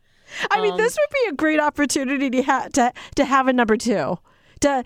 I 0.50 0.60
mean, 0.60 0.76
this 0.76 0.96
would 0.96 1.14
be 1.24 1.30
a 1.30 1.32
great 1.34 1.60
opportunity 1.60 2.28
to, 2.30 2.42
ha- 2.42 2.68
to 2.74 2.92
to 3.14 3.24
have 3.24 3.48
a 3.48 3.52
number 3.52 3.76
two, 3.76 4.18
to 4.60 4.84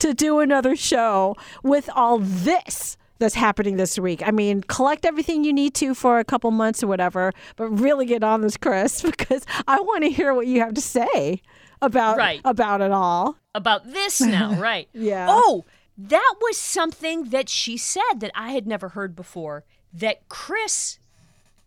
to 0.00 0.14
do 0.14 0.40
another 0.40 0.76
show 0.76 1.36
with 1.62 1.88
all 1.94 2.18
this 2.18 2.96
that's 3.18 3.34
happening 3.34 3.76
this 3.76 3.98
week. 3.98 4.22
I 4.26 4.30
mean, 4.30 4.62
collect 4.62 5.04
everything 5.04 5.44
you 5.44 5.52
need 5.52 5.74
to 5.74 5.94
for 5.94 6.18
a 6.18 6.24
couple 6.24 6.50
months 6.50 6.82
or 6.82 6.86
whatever, 6.86 7.32
but 7.56 7.68
really 7.68 8.06
get 8.06 8.24
on 8.24 8.40
this, 8.40 8.56
Chris, 8.56 9.02
because 9.10 9.44
I 9.68 9.80
want 9.80 10.04
to 10.04 10.10
hear 10.10 10.32
what 10.34 10.46
you 10.46 10.60
have 10.60 10.74
to 10.74 10.80
say 10.80 11.42
about 11.82 12.16
Right. 12.16 12.40
about 12.44 12.80
it 12.80 12.90
all. 12.92 13.36
about 13.54 13.92
this 13.92 14.20
now, 14.20 14.54
right? 14.58 14.88
Yeah. 14.92 15.26
Oh, 15.28 15.64
that 15.98 16.34
was 16.40 16.56
something 16.56 17.24
that 17.24 17.48
she 17.50 17.76
said 17.76 18.20
that 18.20 18.30
I 18.34 18.52
had 18.52 18.66
never 18.66 18.90
heard 18.90 19.14
before. 19.14 19.64
That 19.92 20.28
Chris 20.28 20.98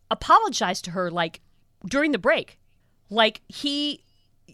apologized 0.10 0.86
to 0.86 0.92
her 0.92 1.10
like 1.12 1.42
during 1.86 2.12
the 2.12 2.18
break, 2.18 2.60
like 3.10 3.42
he. 3.48 4.03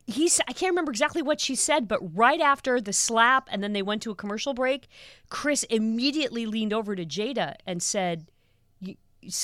He's, 0.05 0.39
I 0.47 0.53
can't 0.53 0.71
remember 0.71 0.91
exactly 0.91 1.21
what 1.21 1.39
she 1.39 1.55
said, 1.55 1.87
but 1.87 1.99
right 2.15 2.41
after 2.41 2.81
the 2.81 2.93
slap 2.93 3.47
and 3.51 3.63
then 3.63 3.73
they 3.73 3.81
went 3.81 4.01
to 4.03 4.11
a 4.11 4.15
commercial 4.15 4.53
break, 4.53 4.87
Chris 5.29 5.63
immediately 5.63 6.45
leaned 6.45 6.73
over 6.73 6.95
to 6.95 7.05
Jada 7.05 7.55
and 7.65 7.81
said, 7.81 8.27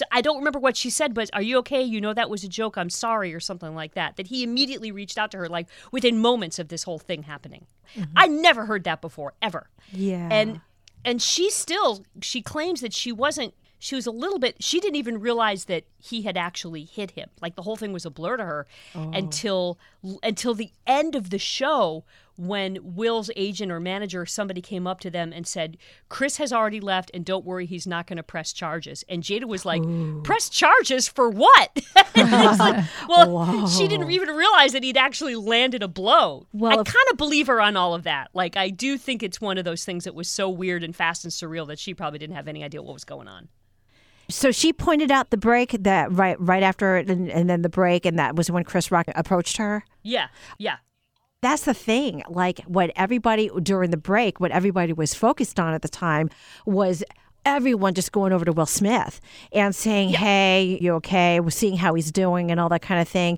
I 0.09 0.21
don't 0.21 0.37
remember 0.37 0.57
what 0.59 0.77
she 0.77 0.89
said, 0.89 1.13
but 1.13 1.29
are 1.33 1.41
you 1.41 1.57
okay? 1.57 1.81
You 1.81 1.99
know 1.99 2.13
that 2.13 2.29
was 2.29 2.45
a 2.45 2.47
joke. 2.47 2.77
I'm 2.77 2.89
sorry, 2.89 3.33
or 3.33 3.41
something 3.41 3.75
like 3.75 3.93
that. 3.95 4.15
That 4.15 4.27
he 4.27 4.41
immediately 4.41 4.89
reached 4.91 5.17
out 5.17 5.31
to 5.31 5.37
her, 5.37 5.49
like 5.49 5.67
within 5.91 6.19
moments 6.19 6.59
of 6.59 6.69
this 6.69 6.83
whole 6.83 6.97
thing 6.97 7.23
happening. 7.23 7.65
Mm-hmm. 7.93 8.13
I 8.15 8.27
never 8.27 8.65
heard 8.65 8.85
that 8.85 9.01
before, 9.01 9.33
ever. 9.41 9.69
Yeah. 9.91 10.29
And 10.31 10.61
and 11.03 11.21
she 11.21 11.49
still 11.49 12.05
she 12.21 12.41
claims 12.41 12.79
that 12.81 12.93
she 12.93 13.11
wasn't. 13.11 13.53
She 13.85 13.93
was 13.93 14.07
a 14.07 14.11
little 14.11 14.39
bit. 14.39 14.55
She 14.63 14.79
didn't 14.79 14.95
even 14.95 15.19
realize 15.19 15.65
that 15.65 15.83
he 15.99 16.23
had 16.23 16.37
actually 16.37 16.85
hit 16.85 17.11
him. 17.11 17.29
Like 17.39 17.55
the 17.55 17.61
whole 17.61 17.75
thing 17.75 17.93
was 17.93 18.03
a 18.03 18.09
blur 18.09 18.35
to 18.37 18.43
her 18.43 18.65
oh. 18.95 19.11
until 19.13 19.77
until 20.23 20.55
the 20.55 20.71
end 20.87 21.13
of 21.13 21.29
the 21.29 21.37
show 21.37 22.03
when 22.35 22.79
Will's 22.81 23.29
agent 23.35 23.71
or 23.71 23.79
manager 23.79 24.21
or 24.21 24.25
somebody 24.25 24.59
came 24.59 24.87
up 24.87 24.99
to 25.01 25.11
them 25.11 25.31
and 25.31 25.45
said, 25.45 25.77
Chris 26.09 26.37
has 26.37 26.51
already 26.51 26.79
left 26.79 27.11
and 27.13 27.23
don't 27.23 27.45
worry, 27.45 27.67
he's 27.67 27.85
not 27.85 28.07
going 28.07 28.17
to 28.17 28.23
press 28.23 28.51
charges. 28.53 29.03
And 29.07 29.21
Jada 29.21 29.45
was 29.45 29.65
like, 29.65 29.83
press 30.23 30.49
charges 30.49 31.07
for 31.07 31.29
what? 31.29 31.79
like, 32.15 32.85
well, 33.07 33.67
she 33.67 33.87
didn't 33.87 34.09
even 34.09 34.29
realize 34.29 34.73
that 34.73 34.81
he'd 34.81 34.97
actually 34.97 35.35
landed 35.35 35.83
a 35.83 35.87
blow. 35.87 36.47
Well, 36.53 36.71
I 36.71 36.81
if- 36.81 36.87
kind 36.87 37.05
of 37.11 37.17
believe 37.17 37.45
her 37.45 37.61
on 37.61 37.77
all 37.77 37.93
of 37.93 38.01
that. 38.03 38.31
Like, 38.33 38.57
I 38.57 38.71
do 38.71 38.97
think 38.97 39.21
it's 39.21 39.39
one 39.39 39.59
of 39.59 39.63
those 39.63 39.85
things 39.85 40.05
that 40.05 40.15
was 40.15 40.27
so 40.27 40.49
weird 40.49 40.83
and 40.83 40.95
fast 40.95 41.23
and 41.23 41.31
surreal 41.31 41.67
that 41.67 41.77
she 41.77 41.93
probably 41.93 42.17
didn't 42.17 42.35
have 42.35 42.47
any 42.47 42.63
idea 42.63 42.81
what 42.81 42.95
was 42.95 43.05
going 43.05 43.27
on. 43.27 43.47
So 44.29 44.51
she 44.51 44.73
pointed 44.73 45.11
out 45.11 45.29
the 45.29 45.37
break 45.37 45.71
that 45.83 46.11
right 46.11 46.39
right 46.39 46.63
after 46.63 46.97
it 46.97 47.09
and, 47.09 47.29
and 47.29 47.49
then 47.49 47.61
the 47.61 47.69
break 47.69 48.05
and 48.05 48.17
that 48.19 48.35
was 48.35 48.49
when 48.49 48.63
Chris 48.63 48.91
Rock 48.91 49.07
approached 49.15 49.57
her. 49.57 49.83
Yeah, 50.03 50.27
yeah. 50.57 50.77
That's 51.41 51.65
the 51.65 51.73
thing. 51.73 52.23
Like 52.27 52.61
what 52.61 52.91
everybody 52.95 53.49
during 53.61 53.91
the 53.91 53.97
break, 53.97 54.39
what 54.39 54.51
everybody 54.51 54.93
was 54.93 55.13
focused 55.13 55.59
on 55.59 55.73
at 55.73 55.81
the 55.81 55.87
time 55.87 56.29
was 56.65 57.03
everyone 57.45 57.93
just 57.93 58.11
going 58.11 58.33
over 58.33 58.43
to 58.43 58.51
Will 58.51 58.65
Smith 58.65 59.21
and 59.51 59.75
saying, 59.75 60.09
"Hey, 60.09 60.79
you 60.81 60.93
okay?" 60.95 61.39
We're 61.39 61.51
seeing 61.51 61.77
how 61.77 61.93
he's 61.93 62.11
doing 62.11 62.51
and 62.51 62.59
all 62.59 62.69
that 62.69 62.81
kind 62.81 62.99
of 62.99 63.07
thing. 63.07 63.37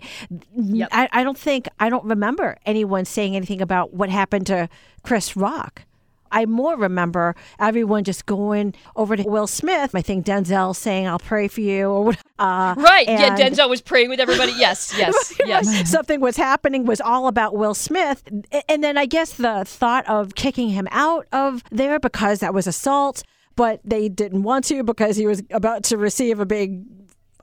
Yep. 0.56 0.89
I, 0.91 1.10
I 1.12 1.24
don't 1.24 1.38
think 1.38 1.67
I 1.79 1.89
don't 1.89 2.06
remember 2.06 2.58
anyone 2.65 3.06
saying 3.06 3.36
anything 3.36 3.62
about 3.62 3.94
what 3.94 4.10
happened 4.10 4.48
to 4.48 4.70
Chris 5.03 5.36
Rock. 5.36 5.84
I 6.32 6.46
more 6.46 6.76
remember 6.78 7.36
everyone 7.60 8.04
just 8.04 8.26
going 8.26 8.74
over 8.96 9.16
to 9.16 9.24
Will 9.24 9.48
Smith. 9.48 9.92
I 9.96 10.02
think 10.02 10.26
Denzel 10.26 10.76
saying, 10.76 11.08
"I'll 11.08 11.20
pray 11.20 11.48
for 11.48 11.62
you," 11.62 11.88
or 11.90 12.04
what- 12.06 12.18
uh, 12.40 12.76
Right. 12.78 13.08
yeah, 13.08 13.36
Denzel 13.36 13.70
was 13.70 13.82
praying 13.82 14.10
with 14.10 14.20
everybody. 14.20 14.54
Yes, 14.58 14.94
yes, 14.98 15.34
yes. 15.46 15.90
something 15.90 16.20
was 16.22 16.38
happening 16.38 16.86
was 16.86 17.02
all 17.02 17.28
about 17.28 17.56
Will 17.56 17.74
Smith. 17.74 18.24
And 18.70 18.84
then 18.84 18.98
I 18.98 19.06
guess 19.06 19.34
the 19.34 19.64
thought 19.66 20.08
of 20.08 20.36
kicking 20.36 20.70
him 20.70 20.88
out 20.92 21.28
of 21.32 21.64
there 21.72 22.00
because 22.00 22.40
that 22.40 22.54
was 22.54 22.68
assault, 22.68 23.24
but 23.56 23.80
they 23.84 24.10
didn't 24.10 24.44
want 24.44 24.66
to 24.66 24.84
because 24.84 25.16
he 25.18 25.26
was 25.26 25.42
about 25.52 25.84
to 25.86 25.98
receive 25.98 26.40
a 26.40 26.46
big 26.46 26.84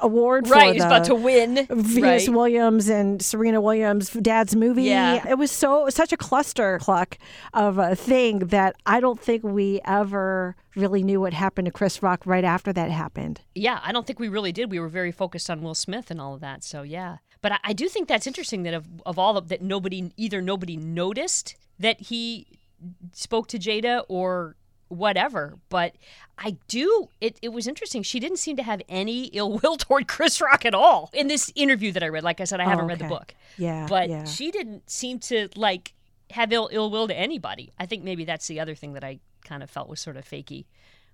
award 0.04 0.46
for 0.46 0.54
Right, 0.54 0.74
he's 0.74 0.82
the 0.82 0.88
about 0.88 1.04
to 1.06 1.14
win. 1.14 1.66
Venus 1.70 2.28
Right. 2.28 2.36
Williams 2.36 2.88
and 2.88 3.20
Serena 3.22 3.60
Williams' 3.60 4.10
dad's 4.10 4.54
movie. 4.54 4.84
Yeah. 4.84 5.26
It 5.28 5.38
was 5.38 5.50
so 5.50 5.88
such 5.88 6.12
a 6.12 6.16
cluster 6.16 6.78
cluck 6.78 7.18
of 7.52 7.78
a 7.78 7.96
thing 7.96 8.40
that 8.48 8.76
I 8.86 9.00
don't 9.00 9.20
think 9.20 9.42
we 9.42 9.80
ever 9.84 10.56
really 10.76 11.02
knew 11.02 11.20
what 11.20 11.32
happened 11.32 11.66
to 11.66 11.70
Chris 11.72 12.02
Rock 12.02 12.22
right 12.26 12.44
after 12.44 12.72
that 12.72 12.90
happened. 12.90 13.40
Yeah, 13.54 13.80
I 13.82 13.92
don't 13.92 14.06
think 14.06 14.18
we 14.18 14.28
really 14.28 14.52
did. 14.52 14.70
We 14.70 14.78
were 14.80 14.88
very 14.88 15.12
focused 15.12 15.48
on 15.48 15.62
Will 15.62 15.74
Smith 15.74 16.10
and 16.10 16.20
all 16.20 16.34
of 16.34 16.40
that. 16.40 16.62
So 16.64 16.82
yeah, 16.82 17.18
but 17.40 17.52
I, 17.52 17.58
I 17.64 17.72
do 17.72 17.88
think 17.88 18.08
that's 18.08 18.26
interesting 18.26 18.62
that 18.64 18.74
of 18.74 18.86
of 19.06 19.18
all 19.18 19.36
of 19.36 19.48
that 19.48 19.62
nobody 19.62 20.12
either 20.16 20.40
nobody 20.42 20.76
noticed 20.76 21.56
that 21.78 22.00
he 22.02 22.46
spoke 23.12 23.48
to 23.48 23.58
Jada 23.58 24.04
or 24.08 24.56
whatever. 24.88 25.58
But 25.68 25.94
I 26.38 26.56
do. 26.68 27.08
It 27.20 27.38
it 27.42 27.50
was 27.50 27.66
interesting. 27.66 28.02
She 28.02 28.20
didn't 28.20 28.38
seem 28.38 28.56
to 28.56 28.62
have 28.62 28.82
any 28.88 29.24
ill 29.26 29.58
will 29.58 29.76
toward 29.78 30.08
Chris 30.08 30.40
Rock 30.40 30.64
at 30.64 30.74
all 30.74 31.10
in 31.12 31.28
this 31.28 31.52
interview 31.54 31.92
that 31.92 32.02
I 32.02 32.08
read. 32.08 32.24
Like 32.24 32.40
I 32.40 32.44
said, 32.44 32.60
I 32.60 32.64
haven't 32.64 32.86
oh, 32.86 32.88
read 32.88 32.98
the 32.98 33.08
book. 33.08 33.34
Yeah, 33.56 33.86
but 33.88 34.08
yeah. 34.08 34.24
she 34.24 34.50
didn't 34.50 34.88
seem 34.90 35.18
to 35.20 35.48
like 35.56 35.94
have 36.30 36.52
ill 36.52 36.68
ill 36.72 36.90
will 36.90 37.08
to 37.08 37.16
anybody. 37.16 37.72
I 37.78 37.86
think 37.86 38.02
maybe 38.02 38.24
that's 38.24 38.46
the 38.46 38.60
other 38.60 38.74
thing 38.74 38.94
that 38.94 39.04
I 39.04 39.20
kind 39.44 39.62
of 39.62 39.70
felt 39.70 39.88
was 39.88 40.00
sort 40.00 40.16
of 40.16 40.24
fakey 40.24 40.64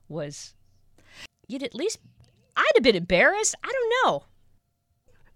was 0.08 0.54
you'd 1.48 1.62
at 1.62 1.74
least 1.74 1.98
I'd 2.56 2.72
have 2.74 2.82
been 2.82 2.96
embarrassed. 2.96 3.54
I 3.62 3.70
don't 3.72 3.92
know. 4.04 4.24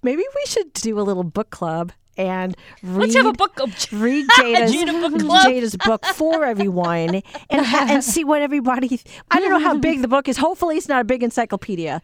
Maybe 0.02 0.22
we 0.34 0.44
should 0.46 0.72
do 0.74 0.98
a 0.98 1.02
little 1.02 1.24
book 1.24 1.50
club 1.50 1.92
and 2.16 2.56
read, 2.82 3.00
Let's 3.00 3.14
have 3.14 3.26
a 3.26 3.32
book 3.32 3.60
of 3.60 3.70
read 3.92 4.26
Jada's, 4.38 4.72
Jada 4.74 5.00
book 5.00 5.20
club. 5.20 5.46
Jada's 5.46 5.76
book 5.76 6.04
for 6.06 6.44
everyone 6.44 7.22
and 7.50 7.66
ha- 7.66 7.86
and 7.88 8.04
see 8.04 8.24
what 8.24 8.42
everybody. 8.42 9.00
I 9.30 9.40
don't 9.40 9.50
know 9.50 9.58
how 9.58 9.78
big 9.78 10.02
the 10.02 10.08
book 10.08 10.28
is. 10.28 10.36
Hopefully, 10.36 10.76
it's 10.76 10.88
not 10.88 11.00
a 11.00 11.04
big 11.04 11.22
encyclopedia. 11.22 12.00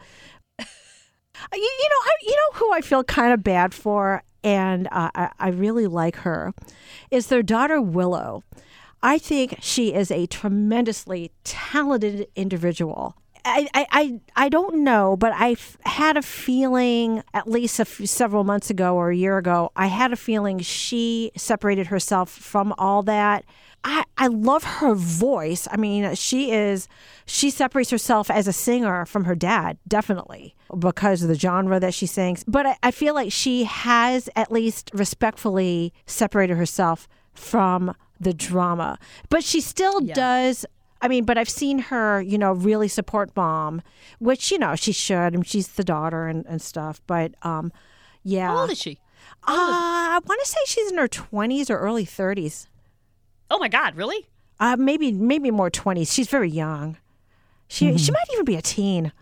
You, 1.55 1.59
you 1.59 1.89
know, 1.89 1.97
I, 2.05 2.13
you 2.23 2.37
know 2.37 2.59
who 2.59 2.73
I 2.73 2.81
feel 2.83 3.03
kind 3.03 3.33
of 3.33 3.43
bad 3.43 3.73
for, 3.73 4.23
and 4.45 4.87
uh, 4.93 5.11
I, 5.15 5.31
I 5.39 5.49
really 5.49 5.87
like 5.87 6.17
her, 6.17 6.53
is 7.11 7.29
their 7.29 7.43
daughter 7.43 7.81
Willow. 7.81 8.43
I 9.03 9.17
think 9.17 9.57
she 9.61 9.95
is 9.95 10.11
a 10.11 10.27
tremendously 10.27 11.33
talented 11.43 12.29
individual. 12.37 13.17
I, 13.45 13.69
I, 13.75 14.21
I, 14.37 14.49
don't 14.49 14.85
know, 14.85 15.17
but 15.17 15.33
I 15.35 15.57
had 15.85 16.17
a 16.17 16.23
feeling, 16.23 17.23
at 17.35 17.49
least 17.49 17.85
few, 17.87 18.07
several 18.07 18.45
months 18.45 18.71
ago 18.71 18.97
or 18.97 19.11
a 19.11 19.17
year 19.17 19.39
ago, 19.39 19.73
I 19.77 19.87
had 19.87 20.13
a 20.13 20.17
feeling 20.17 20.59
she 20.59 21.33
separated 21.37 21.89
herself 21.89 22.31
from 22.31 22.75
all 22.79 23.03
that. 23.05 23.45
I, 23.83 24.05
I 24.19 24.27
love 24.27 24.65
her 24.65 24.95
voice. 24.95 25.67
I 25.71 25.77
mean, 25.77 26.15
she 26.15 26.53
is, 26.53 26.89
she 27.25 27.51
separates 27.51 27.91
herself 27.91 28.31
as 28.31 28.47
a 28.47 28.53
singer 28.53 29.07
from 29.07 29.25
her 29.25 29.35
dad, 29.35 29.79
definitely, 29.89 30.55
because 30.79 31.23
of 31.23 31.29
the 31.29 31.35
genre 31.35 31.81
that 31.81 31.95
she 31.95 32.07
sings. 32.07 32.45
But 32.45 32.67
I, 32.67 32.77
I 32.83 32.91
feel 32.91 33.15
like 33.15 33.33
she 33.33 33.65
has 33.65 34.29
at 34.37 34.53
least 34.53 34.91
respectfully 34.93 35.93
separated 36.07 36.57
herself 36.57 37.09
from 37.33 37.95
the 38.19 38.35
drama. 38.35 38.99
But 39.31 39.45
she 39.45 39.61
still 39.61 40.01
does 40.01 40.67
I 41.03 41.09
mean, 41.09 41.25
but 41.25 41.39
I've 41.39 41.49
seen 41.49 41.79
her, 41.79 42.21
you 42.21 42.37
know, 42.39 42.53
really 42.53 42.89
support 42.89 43.31
mom, 43.35 43.81
which, 44.19 44.51
you 44.51 44.59
know, 44.59 44.75
she 44.77 44.93
should. 44.93 45.35
and 45.35 45.47
she's 45.47 45.69
the 45.69 45.85
daughter 45.85 46.27
and, 46.27 46.45
and 46.47 46.61
stuff. 46.61 47.01
But 47.07 47.35
um, 47.43 47.73
yeah. 48.23 48.49
How 48.49 48.59
old 48.59 48.71
is 48.71 48.79
she? 48.79 48.99
Uh, 49.47 49.53
I 49.53 50.21
want 50.27 50.41
to 50.43 50.47
say 50.47 50.59
she's 50.67 50.91
in 50.93 50.99
her 50.99 51.09
20s 51.09 51.71
or 51.71 51.79
early 51.79 52.05
30s. 52.05 52.67
Oh 53.51 53.59
my 53.59 53.69
God, 53.69 53.97
really? 53.97 54.29
Uh, 54.59 54.77
maybe 54.79 55.11
maybe 55.13 55.51
more 55.51 55.71
20s. 55.71 56.13
She's 56.13 56.29
very 56.29 56.51
young. 56.51 56.99
She 57.69 57.97
she 57.97 58.11
might 58.13 58.27
even 58.33 58.45
be 58.45 58.57
a 58.57 58.63
teen. 58.63 59.13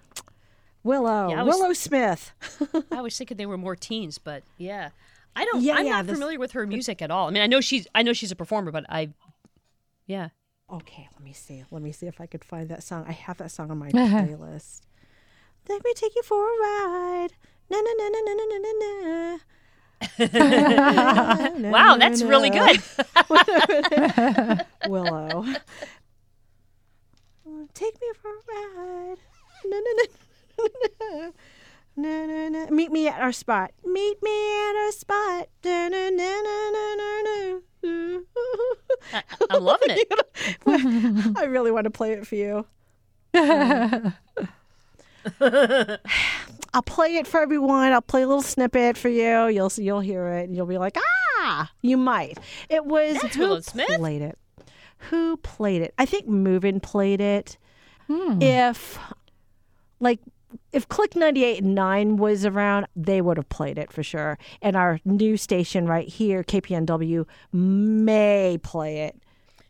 Willow, 0.83 1.29
Yeah, 1.31 1.43
was- 1.43 1.57
Willow 1.57 1.73
Smith. 1.75 2.33
I 2.93 3.01
was 3.01 3.17
thinking 3.17 3.37
they 3.37 3.47
were 3.47 3.59
more 3.59 3.77
teens, 3.77 4.19
but 4.19 4.43
yeah. 4.57 4.91
I 5.37 5.45
don't 5.45 5.63
Yeah, 5.63 5.75
I'm 5.77 5.87
yeah, 5.87 5.93
not 5.93 6.07
this- 6.07 6.15
familiar 6.17 6.39
with 6.39 6.53
her 6.53 6.67
music 6.67 7.01
at 7.03 7.11
all. 7.13 7.29
I 7.29 7.31
mean 7.31 7.43
I 7.43 7.47
know 7.47 7.61
she's 7.61 7.87
I 7.95 8.03
know 8.03 8.13
she's 8.13 8.33
a 8.33 8.37
performer, 8.37 8.73
but 8.73 8.85
I 8.89 9.11
yeah. 10.07 10.29
Okay, 10.71 11.09
let 11.15 11.23
me 11.23 11.33
see. 11.33 11.65
Let 11.71 11.81
me 11.83 11.93
see 11.93 12.07
if 12.07 12.21
I 12.21 12.27
could 12.27 12.45
find 12.45 12.69
that 12.69 12.83
song. 12.83 13.07
I 13.09 13.13
have 13.13 13.39
that 13.39 13.51
song 13.51 13.71
on 13.71 13.79
my 13.79 13.89
playlist. 13.91 14.83
Let 15.69 15.83
me 15.85 15.93
take 15.95 16.15
you 16.15 16.23
for 16.23 16.45
a 16.45 16.49
ride. 16.61 17.33
Na 17.71 17.81
na 17.81 17.93
na 17.99 18.09
na 18.09 18.21
na 18.27 18.33
na 18.35 18.45
na 18.59 18.73
na. 18.83 19.39
Wow, 21.71 21.97
that's 21.97 22.23
really 22.23 22.51
good. 22.51 22.81
Willow. 24.89 25.45
Take 27.75 28.01
me 28.01 28.09
for 28.21 28.31
a 28.31 28.33
ride. 28.77 29.17
Na, 29.65 29.77
na, 29.79 29.93
na, 29.99 30.05
na, 31.97 31.97
na, 31.97 32.27
na, 32.27 32.49
na. 32.49 32.67
Meet 32.71 32.93
me 32.93 33.09
at 33.09 33.21
our 33.21 33.33
spot. 33.33 33.73
Meet 33.85 34.23
me 34.23 34.69
at 34.69 34.77
our 34.77 34.93
spot. 34.93 35.49
Da, 35.63 35.89
na, 35.89 36.11
na, 36.11 36.41
na, 36.43 36.71
na, 36.71 36.95
na, 36.95 37.23
na. 37.23 37.59
I'm 37.85 39.63
loving 39.63 39.91
it. 39.91 40.13
I 41.37 41.45
really 41.45 41.71
want 41.71 41.85
to 41.85 41.91
play 41.91 42.13
it 42.13 42.27
for 42.27 42.35
you. 42.35 42.67
I'll 46.75 46.83
play 46.83 47.17
it 47.17 47.27
for 47.27 47.41
everyone. 47.41 47.93
I'll 47.93 48.01
play 48.03 48.23
a 48.23 48.27
little 48.27 48.43
snippet 48.43 48.97
for 48.97 49.09
you. 49.09 49.47
You'll 49.49 49.73
you'll 49.77 50.01
hear 50.01 50.27
it. 50.29 50.45
and 50.49 50.57
You'll 50.57 50.67
be 50.67 50.79
like, 50.79 50.97
ah, 51.41 51.71
you 51.83 51.97
might. 51.97 52.39
It 52.69 52.85
was 52.85 53.19
That's 53.21 53.35
who 53.37 53.43
Willow 53.43 53.61
Smith? 53.61 53.89
played 53.97 54.23
it. 54.23 54.39
Who 55.11 55.37
played 55.39 55.83
it? 55.83 55.95
I 55.99 56.07
think 56.07 56.27
Movin 56.27 56.81
played 56.81 57.21
it. 57.21 57.57
If 58.11 58.99
like 60.01 60.21
if 60.73 60.89
Click 60.89 61.17
98 61.17 61.63
and 61.63 61.75
9 61.75 62.17
was 62.17 62.45
around, 62.45 62.87
they 62.95 63.21
would 63.21 63.37
have 63.37 63.49
played 63.49 63.79
it 63.79 63.93
for 63.93 64.03
sure. 64.03 64.39
And 64.61 64.77
our 64.77 65.01
new 65.05 65.37
station 65.37 65.87
right 65.87 66.09
here, 66.09 66.43
KPNW, 66.43 67.25
may 67.53 68.59
play 68.63 69.01
it. 69.03 69.17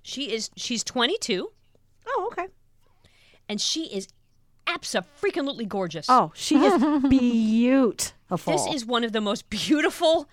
She 0.02 0.32
is 0.32 0.50
she's 0.56 0.82
22 0.84 1.50
Oh, 2.06 2.28
okay. 2.32 2.46
and 3.48 3.60
she 3.60 3.84
is 3.84 4.08
absolutely 4.66 5.66
gorgeous. 5.66 6.06
Oh, 6.08 6.32
she 6.34 6.56
is 6.56 6.82
beautiful. 7.08 8.52
This 8.52 8.66
is 8.74 8.84
one 8.86 9.04
of 9.04 9.12
the 9.12 9.20
most 9.20 9.48
beautiful 9.50 10.28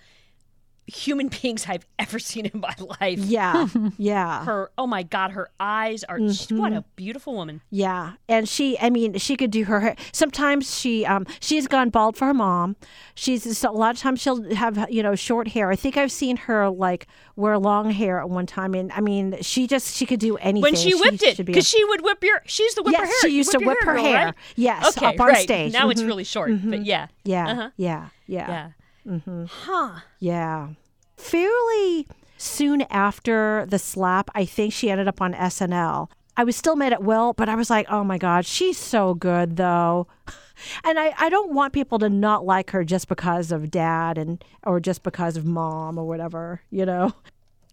human 0.86 1.28
beings 1.42 1.66
I've 1.68 1.86
ever 1.98 2.18
seen 2.18 2.46
in 2.46 2.60
my 2.60 2.74
life. 3.00 3.18
yeah, 3.18 3.66
yeah, 3.98 4.44
Her, 4.44 4.70
oh 4.78 4.86
my 4.86 5.02
God, 5.02 5.32
her 5.32 5.48
eyes 5.60 6.04
are, 6.04 6.18
she's- 6.18 6.50
what 6.52 6.72
a 6.72 6.84
beautiful 6.96 7.34
woman. 7.34 7.60
yeah. 7.70 8.12
And 8.28 8.48
she, 8.48 8.78
I 8.80 8.90
mean, 8.90 9.18
she 9.18 9.36
could 9.36 9.50
do 9.50 9.64
her 9.64 9.80
hair. 9.80 9.96
Sometimes 10.12 10.78
she, 10.78 11.04
um, 11.06 11.26
she's 11.40 11.66
gone 11.68 11.90
bald 11.90 12.16
for 12.16 12.26
her 12.26 12.34
mom. 12.34 12.76
She's 13.14 13.64
a 13.64 13.70
lot 13.70 13.94
of 13.94 14.00
times 14.00 14.20
she'll 14.20 14.52
have 14.54 14.86
you 14.90 15.02
know 15.02 15.14
short 15.14 15.48
hair. 15.48 15.70
I 15.70 15.76
think 15.76 15.96
I've 15.96 16.12
seen 16.12 16.36
her 16.36 16.68
like 16.68 17.06
wear 17.34 17.58
long 17.58 17.90
hair 17.90 18.20
at 18.20 18.28
one 18.28 18.46
time. 18.46 18.74
And 18.74 18.92
I 18.92 19.00
mean, 19.00 19.36
she 19.42 19.66
just 19.66 19.94
she 19.96 20.04
could 20.06 20.20
do 20.20 20.36
anything. 20.36 20.62
When 20.62 20.74
she 20.74 20.94
whipped 20.94 21.22
it, 21.22 21.36
be 21.38 21.42
a- 21.42 21.44
because 21.46 21.68
she 21.68 21.82
would 21.84 22.02
whip 22.02 22.22
your, 22.22 22.42
she's 22.46 22.74
the 22.74 22.82
whipper 22.82 22.98
Yes, 22.98 23.08
hair. 23.22 23.30
she 23.30 23.36
used 23.36 23.52
to 23.52 23.58
whip 23.58 23.78
her 23.82 23.94
girl, 23.94 24.04
hair. 24.04 24.24
right? 24.26 24.34
Yes, 24.56 24.96
okay, 24.96 25.06
up 25.06 25.20
on 25.20 25.28
right. 25.28 25.42
stage. 25.42 25.72
Now 25.72 25.88
it's 25.88 26.02
Mhm. 26.02 26.06
really 26.06 26.24
short, 26.24 26.50
but 26.64 26.84
yeah. 26.84 27.06
yeah, 27.24 27.48
Uh-huh. 27.48 27.70
yeah, 27.76 28.08
yeah, 28.26 28.48
Yeah. 28.48 28.70
Mm-hmm. 29.06 29.44
Huh. 29.48 30.00
yeah. 30.18 30.70
Fairly 31.16 32.06
soon 32.38 32.82
after 32.90 33.64
the 33.66 33.78
slap, 33.78 34.30
I 34.34 34.44
think 34.44 34.72
she 34.72 34.90
ended 34.90 35.08
up 35.08 35.20
on 35.22 35.32
SNL. 35.34 36.08
I 36.36 36.44
was 36.44 36.54
still 36.56 36.76
mad 36.76 36.92
at 36.92 37.02
Will, 37.02 37.32
but 37.32 37.48
I 37.48 37.54
was 37.54 37.70
like, 37.70 37.86
oh 37.88 38.04
my 38.04 38.18
God, 38.18 38.44
she's 38.44 38.76
so 38.78 39.14
good 39.14 39.56
though. 39.56 40.06
And 40.84 40.98
I, 40.98 41.12
I 41.18 41.28
don't 41.28 41.52
want 41.52 41.74
people 41.74 41.98
to 41.98 42.08
not 42.08 42.46
like 42.46 42.70
her 42.70 42.82
just 42.82 43.08
because 43.08 43.52
of 43.52 43.70
dad 43.70 44.16
and 44.16 44.42
or 44.62 44.80
just 44.80 45.02
because 45.02 45.36
of 45.36 45.44
mom 45.44 45.98
or 45.98 46.06
whatever, 46.06 46.62
you 46.70 46.86
know. 46.86 47.12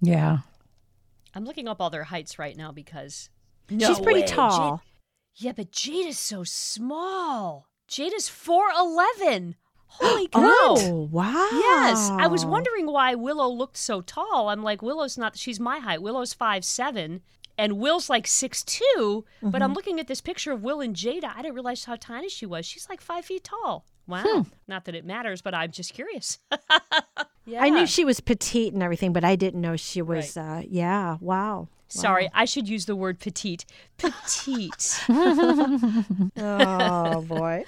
Yeah. 0.01 0.39
I'm 1.33 1.45
looking 1.45 1.69
up 1.69 1.79
all 1.79 1.89
their 1.89 2.03
heights 2.03 2.37
right 2.37 2.57
now 2.57 2.73
because 2.73 3.29
She's 3.69 4.01
pretty 4.01 4.19
way. 4.23 4.27
tall. 4.27 4.81
Jade- 5.37 5.45
yeah, 5.45 5.51
but 5.53 5.71
Jade 5.71 6.07
is 6.07 6.19
so 6.19 6.43
small. 6.43 7.67
Jade 7.87 8.11
is 8.11 8.27
four 8.27 8.65
eleven. 8.77 9.55
Holy 9.99 10.27
cow! 10.27 10.39
Oh 10.41 11.09
wow. 11.11 11.49
Yes, 11.53 12.09
I 12.11 12.27
was 12.27 12.45
wondering 12.45 12.87
why 12.87 13.15
Willow 13.15 13.47
looked 13.49 13.77
so 13.77 14.01
tall. 14.01 14.49
I'm 14.49 14.63
like, 14.63 14.81
Willow's 14.81 15.17
not. 15.17 15.37
She's 15.37 15.59
my 15.59 15.79
height. 15.79 16.01
Willow's 16.01 16.33
five 16.33 16.65
seven, 16.65 17.21
and 17.57 17.77
Will's 17.77 18.09
like 18.09 18.27
six 18.27 18.63
But 18.63 19.23
Mm-hmm. 19.43 19.61
I'm 19.61 19.73
looking 19.73 19.99
at 19.99 20.07
this 20.07 20.21
picture 20.21 20.51
of 20.51 20.63
Will 20.63 20.81
and 20.81 20.95
Jada. 20.95 21.31
I 21.35 21.41
didn't 21.41 21.53
realize 21.55 21.85
how 21.85 21.95
tiny 21.95 22.29
she 22.29 22.45
was. 22.45 22.65
She's 22.65 22.89
like 22.89 23.01
five 23.01 23.25
feet 23.25 23.43
tall. 23.43 23.85
Wow. 24.07 24.23
Hmm. 24.25 24.41
Not 24.67 24.85
that 24.85 24.95
it 24.95 25.05
matters, 25.05 25.41
but 25.41 25.53
I'm 25.53 25.71
just 25.71 25.93
curious. 25.93 26.39
yeah. 27.45 27.61
I 27.63 27.69
knew 27.69 27.85
she 27.85 28.03
was 28.03 28.19
petite 28.19 28.73
and 28.73 28.83
everything, 28.83 29.13
but 29.13 29.23
I 29.23 29.35
didn't 29.35 29.61
know 29.61 29.75
she 29.77 30.01
was 30.01 30.35
uh 30.35 30.63
yeah, 30.67 31.17
wow. 31.21 31.69
Sorry, 31.87 32.27
I 32.33 32.45
should 32.45 32.67
use 32.67 32.87
the 32.87 32.95
word 32.95 33.19
petite. 33.19 33.65
Petite. 33.97 34.99
Oh 36.37 37.21
boy. 37.27 37.63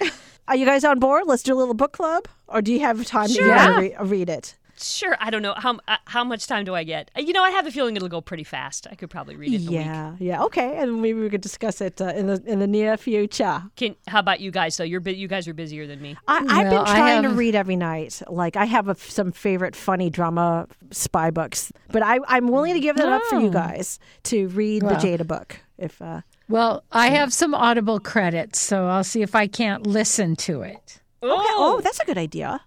Are 0.48 0.56
you 0.56 0.64
guys 0.66 0.84
on 0.84 0.98
board? 0.98 1.24
Let's 1.26 1.42
do 1.42 1.54
a 1.54 1.58
little 1.58 1.74
book 1.74 1.92
club, 1.92 2.28
or 2.48 2.62
do 2.62 2.72
you 2.72 2.80
have 2.80 3.04
time 3.06 3.28
Sure. 3.28 3.42
to 3.44 3.48
yeah. 3.48 3.78
re- 3.78 3.96
read 4.00 4.28
it? 4.30 4.56
sure. 4.78 5.16
I 5.20 5.30
don't 5.30 5.40
know 5.40 5.54
how 5.56 5.78
uh, 5.88 5.96
how 6.04 6.22
much 6.22 6.46
time 6.46 6.64
do 6.66 6.74
I 6.74 6.84
get. 6.84 7.10
Uh, 7.16 7.20
You 7.22 7.32
know, 7.32 7.42
I 7.42 7.48
have 7.50 7.66
a 7.66 7.70
feeling 7.70 7.96
it'll 7.96 8.10
go 8.10 8.20
pretty 8.20 8.44
fast. 8.44 8.86
I 8.90 8.94
could 8.94 9.08
probably 9.08 9.34
read 9.34 9.54
it 9.54 9.62
in 9.62 9.68
a 9.68 9.70
week. 9.70 9.80
Yeah, 9.80 10.16
yeah, 10.18 10.42
okay, 10.44 10.76
and 10.76 11.00
maybe 11.00 11.18
we 11.18 11.30
could 11.30 11.40
discuss 11.40 11.80
it 11.80 11.98
uh, 12.00 12.08
in 12.14 12.26
the 12.26 12.42
in 12.46 12.58
the 12.58 12.66
near 12.66 12.98
future. 12.98 13.62
Can 13.76 13.96
how 14.06 14.18
about 14.20 14.40
you 14.40 14.50
guys? 14.50 14.74
So 14.76 14.82
you're 14.84 15.00
bu- 15.00 15.12
you 15.12 15.28
guys 15.28 15.48
are 15.48 15.54
busier 15.54 15.86
than 15.86 16.02
me. 16.02 16.14
I, 16.28 16.36
I've 16.36 16.46
been 16.46 16.70
Well, 16.72 16.84
I 16.86 16.94
trying 16.94 17.22
to 17.22 17.30
read 17.30 17.54
every 17.54 17.76
night. 17.76 18.20
Like 18.28 18.56
I 18.56 18.66
have 18.66 18.88
a, 18.88 18.94
some 18.96 19.32
favorite 19.32 19.74
funny 19.74 20.10
drama 20.10 20.68
spy 20.90 21.30
books, 21.30 21.72
but 21.90 22.02
I, 22.02 22.18
I'm 22.28 22.48
willing 22.48 22.74
to 22.74 22.80
give 22.80 22.96
that 22.96 23.08
up 23.08 23.22
for 23.30 23.40
you 23.40 23.48
Oh. 23.48 23.50
guys 23.50 23.98
to 24.24 24.48
read 24.48 24.82
Well. 24.82 25.00
the 25.00 25.06
Jada 25.08 25.26
book. 25.26 25.56
If 25.78 26.02
uh, 26.02 26.20
Well, 26.48 26.84
I 26.92 27.08
hmm. 27.08 27.14
have 27.16 27.32
some 27.32 27.54
Audible 27.54 28.00
credits, 28.00 28.60
so 28.60 28.86
I'll 28.86 29.04
see 29.04 29.22
if 29.22 29.34
I 29.34 29.46
can't 29.46 29.86
listen 29.86 30.36
to 30.36 30.62
it. 30.62 31.00
okay, 31.22 31.32
oh, 31.32 31.76
oh 31.78 31.80
that's 31.80 32.00
a 32.00 32.04
good 32.04 32.18
idea. 32.18 32.60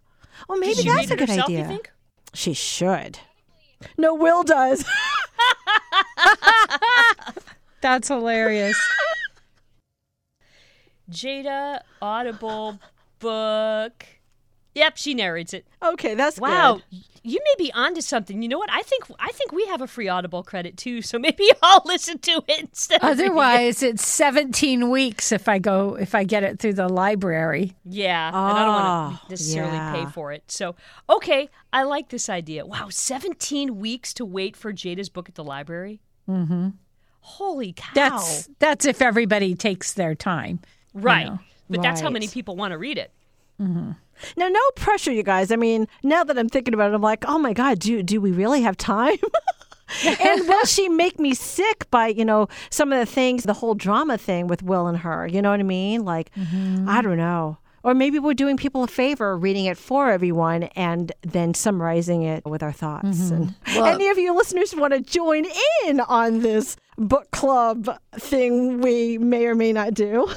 Oh, 0.50 0.58
maybe 0.58 0.76
Did 0.76 0.88
that's 0.88 1.12
a 1.12 1.15
good 1.15 1.30
herself, 1.30 1.48
idea. 1.48 1.62
You 1.62 1.68
think? 1.68 1.92
She 2.34 2.54
should. 2.54 3.20
No, 3.98 4.13
Will 4.13 4.44
does. 4.44 4.86
That's 7.82 8.10
hilarious. 8.10 8.78
Jada 11.10 11.82
Audible 12.02 12.80
book. 13.20 14.06
Yep, 14.76 14.98
she 14.98 15.14
narrates 15.14 15.54
it. 15.54 15.66
okay, 15.84 16.14
that's 16.16 16.40
Wow, 16.40 16.76
good. 16.92 17.00
you 17.24 17.40
may 17.44 17.64
be 17.66 17.72
onto 17.74 18.02
something. 18.02 18.42
You 18.42 18.48
know 18.48 18.60
what? 18.60 18.72
I 18.72 18.82
think 18.84 19.06
I 19.20 19.30
think 19.30 19.52
we 19.52 19.66
have 19.66 19.82
a 19.82 19.88
free 19.88 20.08
Audible 20.08 20.44
credit 20.44 20.78
too. 20.78 21.02
So 21.02 21.18
maybe 21.28 21.50
I'll 21.62 21.82
listen 21.86 22.20
to 22.20 22.44
it 22.48 22.60
instead. 22.60 23.04
of 23.04 23.10
it. 23.10 23.12
Otherwise, 23.24 23.82
it's 23.84 24.08
17 24.08 24.90
weeks 24.90 25.32
if 25.32 25.50
I 25.50 25.58
go 25.60 25.96
if 25.96 26.14
I 26.14 26.24
get 26.24 26.44
it 26.44 26.60
through 26.60 26.74
the 26.74 26.88
library. 26.88 27.76
Yeah, 27.84 28.28
and 28.28 28.36
I 28.38 28.66
don't 28.66 28.74
want 28.76 29.14
Oh, 29.16 29.26
to 29.26 29.30
necessarily 29.32 29.80
pay 30.06 30.12
for 30.12 30.32
it. 30.32 30.44
So 30.52 30.76
okay, 31.10 31.50
I 31.74 31.84
like 31.84 32.10
this 32.10 32.30
idea. 32.30 32.66
Wow, 32.66 32.90
seventeen 32.90 33.80
weeks 33.80 34.14
to 34.14 34.24
wait 34.26 34.56
for 34.56 34.72
Jada's 34.72 35.10
book 35.10 35.28
at 35.30 35.36
the 35.36 35.44
library. 35.44 36.00
Mm-hmm. 36.30 36.70
Holy 37.22 37.74
cow! 37.74 37.92
That's 37.96 38.50
that's 38.60 38.86
if 38.86 39.02
everybody 39.02 39.56
takes 39.56 39.94
their 39.94 40.16
time. 40.16 40.60
right. 40.94 41.26
know, 41.28 41.40
but 41.70 41.82
that's 41.82 42.02
how 42.02 42.10
many 42.10 42.28
people 42.28 42.56
want 42.56 42.72
to 42.72 42.78
read 42.78 42.98
it. 43.00 43.12
Now, 44.38 44.48
no 44.48 44.60
pressure, 44.76 45.12
you 45.12 45.24
guys. 45.24 45.52
I 45.52 45.56
mean, 45.56 45.88
now 46.04 46.24
that 46.24 46.38
I'm 46.38 46.50
thinking 46.50 46.74
about 46.74 46.92
it, 46.92 46.96
I'm 46.96 47.02
like, 47.02 47.26
oh 47.28 47.40
my 47.40 47.54
god, 47.54 47.80
do 47.80 48.04
do 48.04 48.22
we 48.22 48.32
really 48.32 48.62
have 48.62 48.78
time? 48.78 49.18
and 50.06 50.48
will 50.48 50.66
she 50.66 50.88
make 50.88 51.20
me 51.20 51.34
sick 51.34 51.90
by 51.90 52.08
you 52.08 52.26
know 52.26 52.48
some 52.70 52.94
of 52.94 53.00
the 53.00 53.06
things, 53.06 53.44
the 53.44 53.54
whole 53.54 53.76
drama 53.76 54.18
thing 54.18 54.48
with 54.48 54.64
Will 54.64 54.88
and 54.88 55.00
her? 55.00 55.28
You 55.28 55.42
know 55.42 55.52
what 55.52 55.60
I 55.60 55.64
mean? 55.64 56.06
Like, 56.06 56.34
mm-hmm. 56.36 56.88
I 56.88 57.02
don't 57.02 57.18
know. 57.18 57.58
Or 57.84 57.94
maybe 57.94 58.20
we're 58.20 58.34
doing 58.34 58.58
people 58.58 58.84
a 58.84 58.88
favor 58.88 59.38
reading 59.38 59.66
it 59.66 59.78
for 59.78 60.10
everyone 60.12 60.64
and 60.76 61.12
then 61.22 61.54
summarizing 61.54 62.24
it 62.24 62.46
with 62.46 62.62
our 62.62 62.74
thoughts. 62.74 63.32
Mm-hmm. 63.32 63.78
And 63.78 63.88
any 63.88 64.10
of 64.10 64.18
you 64.18 64.36
listeners 64.36 64.76
want 64.76 64.94
to 64.94 65.00
join 65.00 65.46
in 65.86 66.02
on 66.02 66.42
this 66.42 66.76
book 66.98 67.32
club 67.32 67.98
thing 68.16 68.82
we 68.82 69.18
may 69.18 69.46
or 69.46 69.56
may 69.56 69.72
not 69.72 69.94
do, 69.94 70.30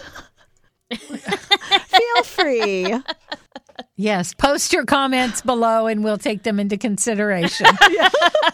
feel 0.97 2.23
free. 2.25 2.95
Yes, 4.03 4.35
post 4.35 4.73
your 4.73 4.85
comments 4.85 5.43
below 5.43 5.87
and 5.87 6.03
we'll 6.03 6.19
take 6.19 6.43
them 6.43 6.59
into 6.59 6.77
consideration. 6.77 7.67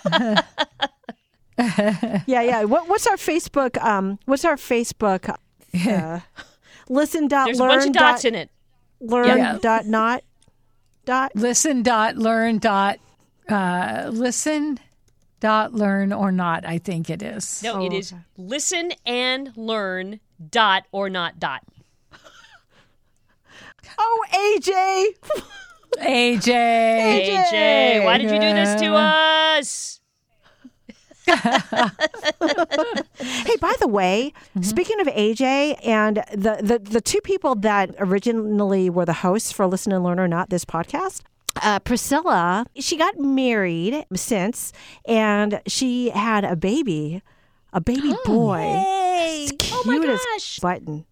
Yeah, 2.26 2.42
yeah. 2.42 2.64
What, 2.64 2.88
what's 2.88 3.06
our 3.08 3.16
Facebook? 3.16 3.82
Um, 3.82 4.18
what's 4.26 4.44
our 4.44 4.54
Facebook? 4.54 5.34
Uh, 5.87 6.20
listen 6.88 7.26
dot 7.26 7.46
There's 7.46 7.58
a 7.58 7.62
learn 7.62 7.70
bunch 7.70 7.87
of 7.87 7.92
dots 7.94 8.22
dot 8.22 8.28
in 8.28 8.34
it. 8.37 8.50
learn 9.00 9.26
Yeah. 9.38 9.58
dot 9.61 9.87
not 9.87 10.22
dot. 11.04 11.32
listen 11.34 11.82
dot 11.82 12.16
learn 12.16 12.58
dot 12.58 12.98
uh, 13.48 14.08
listen 14.12 14.78
dot 15.40 15.74
learn 15.74 16.12
or 16.12 16.30
not. 16.30 16.64
I 16.64 16.78
think 16.78 17.11
it 17.11 17.22
is. 17.22 17.61
No, 17.64 17.74
Oh, 17.80 17.87
it 17.87 17.92
is 17.92 18.12
okay. 18.12 18.22
listen 18.37 18.92
and 19.04 19.50
learn 19.56 20.20
dot 20.50 20.84
or 20.92 21.08
not 21.11 21.40
dot. 21.40 21.62
Oh, 23.98 24.24
AJ. 24.32 25.14
AJ. 25.98 26.40
AJ, 27.50 28.04
why 28.04 28.18
did 28.18 28.30
you 28.30 28.38
do 28.38 28.52
this 28.54 28.80
to 28.80 28.94
us? 28.94 29.94
Hey, 33.20 33.56
by 33.61 33.74
the 33.80 33.88
way, 33.88 34.32
speaking 34.62 35.00
of 35.00 35.06
AJ 35.08 35.78
and 35.87 36.16
the, 36.32 36.58
the 36.62 36.78
the 36.78 37.00
two 37.00 37.20
people 37.20 37.54
that 37.56 37.94
originally 37.98 38.88
were 38.88 39.04
the 39.04 39.12
hosts 39.14 39.52
for 39.52 39.66
Listen 39.66 39.92
and 39.92 40.02
Learn 40.04 40.18
or 40.20 40.28
Not 40.28 40.48
this 40.50 40.64
podcast. 40.64 41.22
Uh, 41.62 41.78
Priscilla, 41.80 42.64
she 42.76 42.96
got 42.96 43.18
married 43.18 44.06
since, 44.14 44.72
and 45.06 45.61
she 45.66 46.11
had 46.11 46.44
a 46.44 46.56
baby, 46.56 47.20
a 47.72 47.80
baby 47.80 48.14
boy. 48.24 48.58
Hey! 48.58 49.48
It's 49.50 49.72
Oh 49.72 49.82
my 49.84 49.98
cute 49.98 50.08
as 50.08 50.20
gosh! 50.34 50.58
button. 50.61 51.04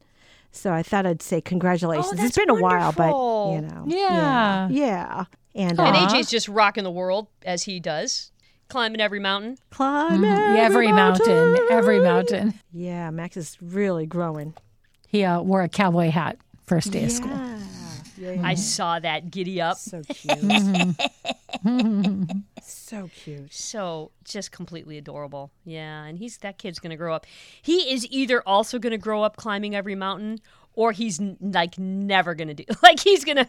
So 0.57 0.73
I 0.73 0.83
thought 0.83 1.07
I'd 1.07 1.23
say 1.23 1.41
congratulations. 1.41 2.07
Oh, 2.09 2.13
it's 2.13 2.23
that's 2.23 2.37
been 2.39 2.51
a 2.51 2.55
while, 2.61 2.93
but 2.93 3.09
you 3.09 3.61
know, 3.63 3.85
Yeah. 3.87 4.69
yeah, 4.69 4.69
yeah. 4.71 5.25
And, 5.55 5.79
And 5.79 5.97
uh, 5.97 6.09
AJ's 6.09 6.31
just 6.31 6.49
rocking 6.49 6.85
the 6.85 6.91
world 6.91 7.29
as 7.45 7.63
he 7.65 7.81
does, 7.81 8.31
climbing 8.69 9.01
every 9.01 9.21
mountain. 9.21 9.57
climb 9.71 10.25
Every 10.25 10.93
mountain, 10.93 11.57
every 11.71 12.01
mountain. 12.01 12.55
Yeah, 12.73 13.11
Max 13.11 13.37
is 13.37 13.57
really 13.61 14.07
growing. 14.07 14.55
He 15.09 15.25
uh, 15.25 15.41
wore 15.41 15.63
a 15.63 15.69
cowboy 15.69 16.11
hat 16.11 16.39
first 16.67 16.91
day 16.91 17.05
of 17.05 17.13
school. 17.13 17.31
Yeah, 18.19 18.41
I 18.43 18.55
saw 18.55 18.99
that 18.99 19.31
giddy 19.31 19.61
up. 19.61 19.77
so 19.77 20.03
cute. 20.09 20.41
so 22.63 23.11
cute. 23.15 23.53
So 23.53 24.11
just 24.25 24.53
completely 24.53 24.99
adorable. 24.99 25.51
Yeah, 25.65 26.05
and 26.05 26.19
he's 26.19 26.39
that 26.39 26.59
kid's 26.59 26.79
gonna 26.79 26.97
grow 26.97 27.15
up. 27.15 27.27
He 27.63 27.93
is 27.93 28.07
either 28.11 28.43
also 28.47 28.79
gonna 28.79 28.99
grow 28.99 29.23
up 29.23 29.37
climbing 29.37 29.75
every 29.75 29.95
mountain, 29.95 30.39
or 30.75 30.93
he's 30.93 31.21
n- 31.21 31.37
like 31.41 31.79
never 31.79 32.35
gonna 32.35 32.55
do. 32.55 32.65
Like 32.83 33.01
he's 33.01 33.25
gonna 33.25 33.49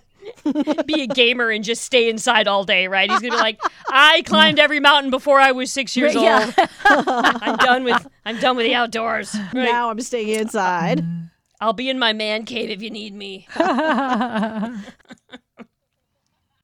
be 0.86 1.02
a 1.04 1.08
gamer 1.08 1.50
and 1.50 1.64
just 1.64 1.84
stay 1.84 2.10
inside 2.10 2.48
all 2.48 2.64
day, 2.64 2.88
right? 2.88 3.10
He's 3.10 3.20
gonna 3.20 3.32
be 3.34 3.38
like, 3.38 3.60
I 3.90 4.24
climbed 4.24 4.60
every 4.60 4.80
mountain 4.80 5.10
before 5.12 5.40
I 5.40 5.52
was 5.54 5.72
six 5.72 5.96
years 5.96 6.14
Yeah. 6.16 6.52
old. 6.58 6.68
I'm 6.86 7.56
done 7.58 7.84
with 7.84 8.08
I'm 8.26 8.40
done 8.40 8.58
with 8.58 8.66
the 8.66 8.76
outdoors. 8.76 9.34
Right? 9.54 9.66
Now 9.66 9.90
I'm 9.90 10.02
staying 10.02 10.30
inside. 10.40 11.06
I'll 11.60 11.74
be 11.74 11.90
in 11.90 11.98
my 11.98 12.14
man 12.14 12.46
cave 12.46 12.70
if 12.70 12.82
you 12.82 12.90
need 12.90 13.14
me. 13.14 13.48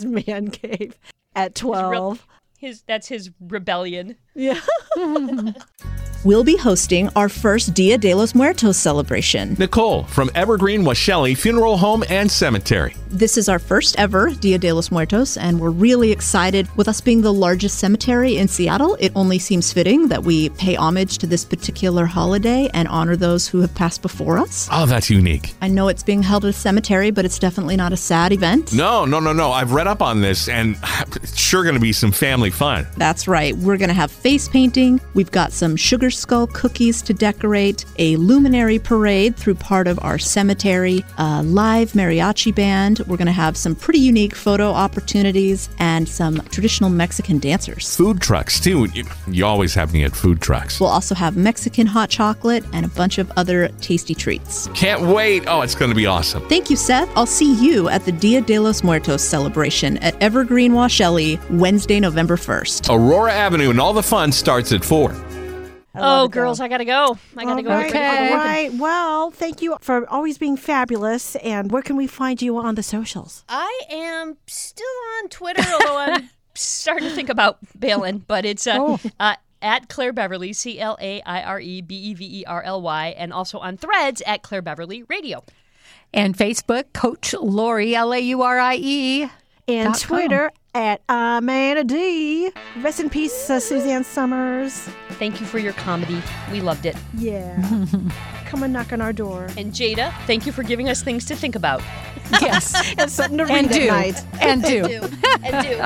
Man 0.03 0.51
cave 0.51 0.97
at 1.35 1.55
12. 1.55 2.27
His 2.63 2.81
that's 2.83 3.09
his 3.09 3.29
rebellion. 3.41 4.15
Yeah. 4.35 4.61
we'll 6.23 6.43
be 6.43 6.55
hosting 6.55 7.09
our 7.15 7.27
first 7.27 7.73
Dia 7.73 7.97
de 7.97 8.13
los 8.13 8.33
Muertos 8.33 8.77
celebration. 8.77 9.55
Nicole 9.59 10.03
from 10.05 10.29
Evergreen 10.33 10.83
Washelli 10.83 11.37
Funeral 11.37 11.77
Home 11.77 12.03
and 12.09 12.31
Cemetery. 12.31 12.95
This 13.09 13.37
is 13.37 13.49
our 13.49 13.59
first 13.59 13.99
ever 13.99 14.31
Dia 14.31 14.57
de 14.57 14.71
los 14.71 14.91
Muertos, 14.91 15.37
and 15.37 15.59
we're 15.59 15.69
really 15.69 16.11
excited. 16.11 16.67
With 16.75 16.87
us 16.87 17.01
being 17.01 17.21
the 17.21 17.33
largest 17.33 17.79
cemetery 17.79 18.37
in 18.37 18.47
Seattle, 18.47 18.95
it 18.99 19.11
only 19.15 19.39
seems 19.39 19.73
fitting 19.73 20.07
that 20.07 20.23
we 20.23 20.49
pay 20.49 20.75
homage 20.75 21.17
to 21.19 21.27
this 21.27 21.45
particular 21.45 22.05
holiday 22.05 22.69
and 22.73 22.87
honor 22.87 23.15
those 23.15 23.47
who 23.47 23.59
have 23.59 23.75
passed 23.75 24.01
before 24.01 24.37
us. 24.37 24.67
Oh, 24.71 24.85
that's 24.85 25.09
unique. 25.09 25.53
I 25.61 25.67
know 25.67 25.89
it's 25.89 26.03
being 26.03 26.23
held 26.23 26.45
at 26.45 26.49
a 26.49 26.53
cemetery, 26.53 27.11
but 27.11 27.25
it's 27.25 27.39
definitely 27.39 27.75
not 27.75 27.93
a 27.93 27.97
sad 27.97 28.31
event. 28.31 28.73
No, 28.73 29.05
no, 29.05 29.19
no, 29.19 29.33
no. 29.33 29.51
I've 29.51 29.73
read 29.73 29.87
up 29.87 30.01
on 30.01 30.21
this, 30.21 30.47
and 30.47 30.77
it's 31.15 31.37
sure 31.37 31.63
going 31.63 31.75
to 31.75 31.81
be 31.81 31.93
some 31.93 32.11
family 32.11 32.49
fun. 32.53 32.87
That's 32.97 33.27
right. 33.27 33.55
We're 33.57 33.77
going 33.77 33.89
to 33.89 33.93
have 33.95 34.11
face 34.11 34.47
painting. 34.47 35.01
We've 35.13 35.31
got 35.31 35.51
some 35.51 35.75
sugar 35.75 36.09
skull 36.11 36.47
cookies 36.47 37.01
to 37.03 37.13
decorate, 37.13 37.85
a 37.97 38.15
luminary 38.15 38.79
parade 38.79 39.35
through 39.35 39.55
part 39.55 39.87
of 39.87 39.99
our 40.03 40.17
cemetery, 40.17 41.03
a 41.17 41.43
live 41.43 41.91
mariachi 41.93 42.53
band. 42.53 42.99
We're 43.07 43.17
going 43.17 43.25
to 43.25 43.31
have 43.31 43.57
some 43.57 43.75
pretty 43.75 43.99
unique 43.99 44.35
photo 44.35 44.71
opportunities 44.71 45.69
and 45.79 46.07
some 46.07 46.39
traditional 46.49 46.89
Mexican 46.89 47.39
dancers. 47.39 47.95
Food 47.95 48.21
trucks, 48.21 48.59
too. 48.59 48.87
You, 48.93 49.03
you 49.27 49.45
always 49.45 49.73
have 49.73 49.93
me 49.93 50.03
at 50.03 50.15
food 50.15 50.41
trucks. 50.41 50.79
We'll 50.79 50.89
also 50.89 51.15
have 51.15 51.35
Mexican 51.35 51.87
hot 51.87 52.09
chocolate 52.09 52.63
and 52.73 52.85
a 52.85 52.89
bunch 52.89 53.17
of 53.17 53.31
other 53.35 53.69
tasty 53.81 54.15
treats. 54.15 54.67
Can't 54.73 55.01
wait. 55.01 55.43
Oh, 55.47 55.61
it's 55.61 55.75
going 55.75 55.89
to 55.89 55.95
be 55.95 56.05
awesome. 56.05 56.47
Thank 56.47 56.69
you, 56.69 56.75
Seth. 56.75 57.09
I'll 57.15 57.25
see 57.25 57.53
you 57.55 57.89
at 57.89 58.05
the 58.05 58.11
Dia 58.11 58.41
de 58.41 58.59
los 58.59 58.83
Muertos 58.83 59.23
celebration 59.23 59.97
at 59.97 60.21
Evergreen 60.21 60.73
Washelli 60.73 61.39
Wednesday, 61.49 61.99
November 61.99 62.37
1st. 62.45 62.89
Aurora 62.93 63.33
Avenue 63.33 63.69
and 63.69 63.79
all 63.79 63.93
the 63.93 64.03
fun 64.03 64.31
starts 64.31 64.71
at 64.71 64.83
4. 64.83 65.13
Oh, 65.95 66.27
girls, 66.27 66.59
I 66.59 66.67
gotta 66.69 66.85
go. 66.85 67.19
I 67.37 67.43
gotta 67.45 67.57
All 67.57 67.61
go. 67.61 67.69
right, 67.69 67.93
Get 67.93 67.99
ready 67.99 68.27
for 68.29 68.33
all 68.33 68.39
work. 68.39 68.45
right. 68.47 68.73
Well, 68.73 69.29
thank 69.31 69.61
you 69.61 69.77
for 69.79 70.09
always 70.09 70.39
being 70.39 70.57
fabulous. 70.57 71.35
And 71.35 71.71
where 71.71 71.83
can 71.83 71.95
we 71.95 72.07
find 72.07 72.41
you 72.41 72.57
on 72.57 72.73
the 72.73 72.81
socials? 72.81 73.43
I 73.47 73.79
am 73.91 74.37
still 74.47 74.87
on 75.21 75.29
Twitter, 75.29 75.61
although 75.71 75.97
I'm 75.97 76.29
starting 76.55 77.09
to 77.09 77.13
think 77.15 77.29
about 77.29 77.59
bailing. 77.79 78.25
But 78.27 78.43
it's 78.43 78.65
uh, 78.65 78.97
uh, 79.19 79.35
at 79.61 79.87
Claire 79.87 80.13
Beverly, 80.13 80.51
C 80.51 80.79
L 80.79 80.97
A 80.99 81.21
I 81.21 81.43
R 81.43 81.59
E 81.59 81.81
B 81.81 81.95
E 81.95 82.13
V 82.15 82.39
E 82.41 82.45
R 82.45 82.63
L 82.63 82.81
Y, 82.81 83.13
and 83.15 83.31
also 83.31 83.59
on 83.59 83.77
Threads 83.77 84.23
at 84.25 84.41
Claire 84.41 84.63
Beverly 84.63 85.03
Radio. 85.03 85.43
And 86.11 86.35
Facebook, 86.35 86.85
Coach 86.93 87.35
Laurie, 87.39 87.93
L 87.95 88.13
A 88.13 88.19
U 88.19 88.41
R 88.41 88.57
I 88.59 88.77
E. 88.81 89.29
And 89.67 89.93
Dot 89.93 90.01
com. 90.03 90.17
Twitter 90.17 90.51
at 90.73 91.01
Amanda 91.09 91.83
D. 91.83 92.49
Rest 92.81 92.99
in 92.99 93.09
peace, 93.09 93.49
uh, 93.49 93.59
Suzanne 93.59 94.03
Somers. 94.03 94.87
Thank 95.19 95.39
you 95.39 95.45
for 95.45 95.59
your 95.59 95.73
comedy. 95.73 96.21
We 96.51 96.61
loved 96.61 96.85
it. 96.85 96.95
Yeah. 97.17 97.55
Come 98.45 98.63
and 98.63 98.73
knock 98.73 98.93
on 98.93 99.01
our 99.01 99.13
door. 99.13 99.45
And 99.57 99.71
Jada, 99.73 100.13
thank 100.25 100.45
you 100.45 100.51
for 100.51 100.63
giving 100.63 100.89
us 100.89 101.01
things 101.01 101.25
to 101.25 101.35
think 101.35 101.55
about. 101.55 101.81
Yes. 102.41 102.73
And 102.97 103.11
something 103.11 103.37
to 103.39 103.45
read 103.45 103.55
and 103.55 103.69
do. 103.69 103.87
night. 103.87 104.23
And 104.41 104.63
do. 104.63 104.85
and 105.43 105.67
do. 105.67 105.79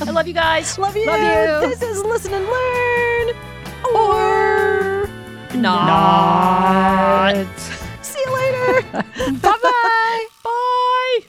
I 0.00 0.10
love 0.10 0.26
you 0.26 0.34
guys. 0.34 0.78
Love 0.78 0.96
you. 0.96 1.06
Love 1.06 1.20
you. 1.20 1.68
This 1.68 1.82
is 1.82 2.02
Listen 2.04 2.32
and 2.34 2.44
Learn. 2.46 3.36
Or 3.94 5.08
Not. 5.54 7.46
see 8.02 8.20
you 8.24 8.32
later. 8.34 8.82
Bye 9.40 9.58
bye 9.62 10.26
bye. 10.42 11.20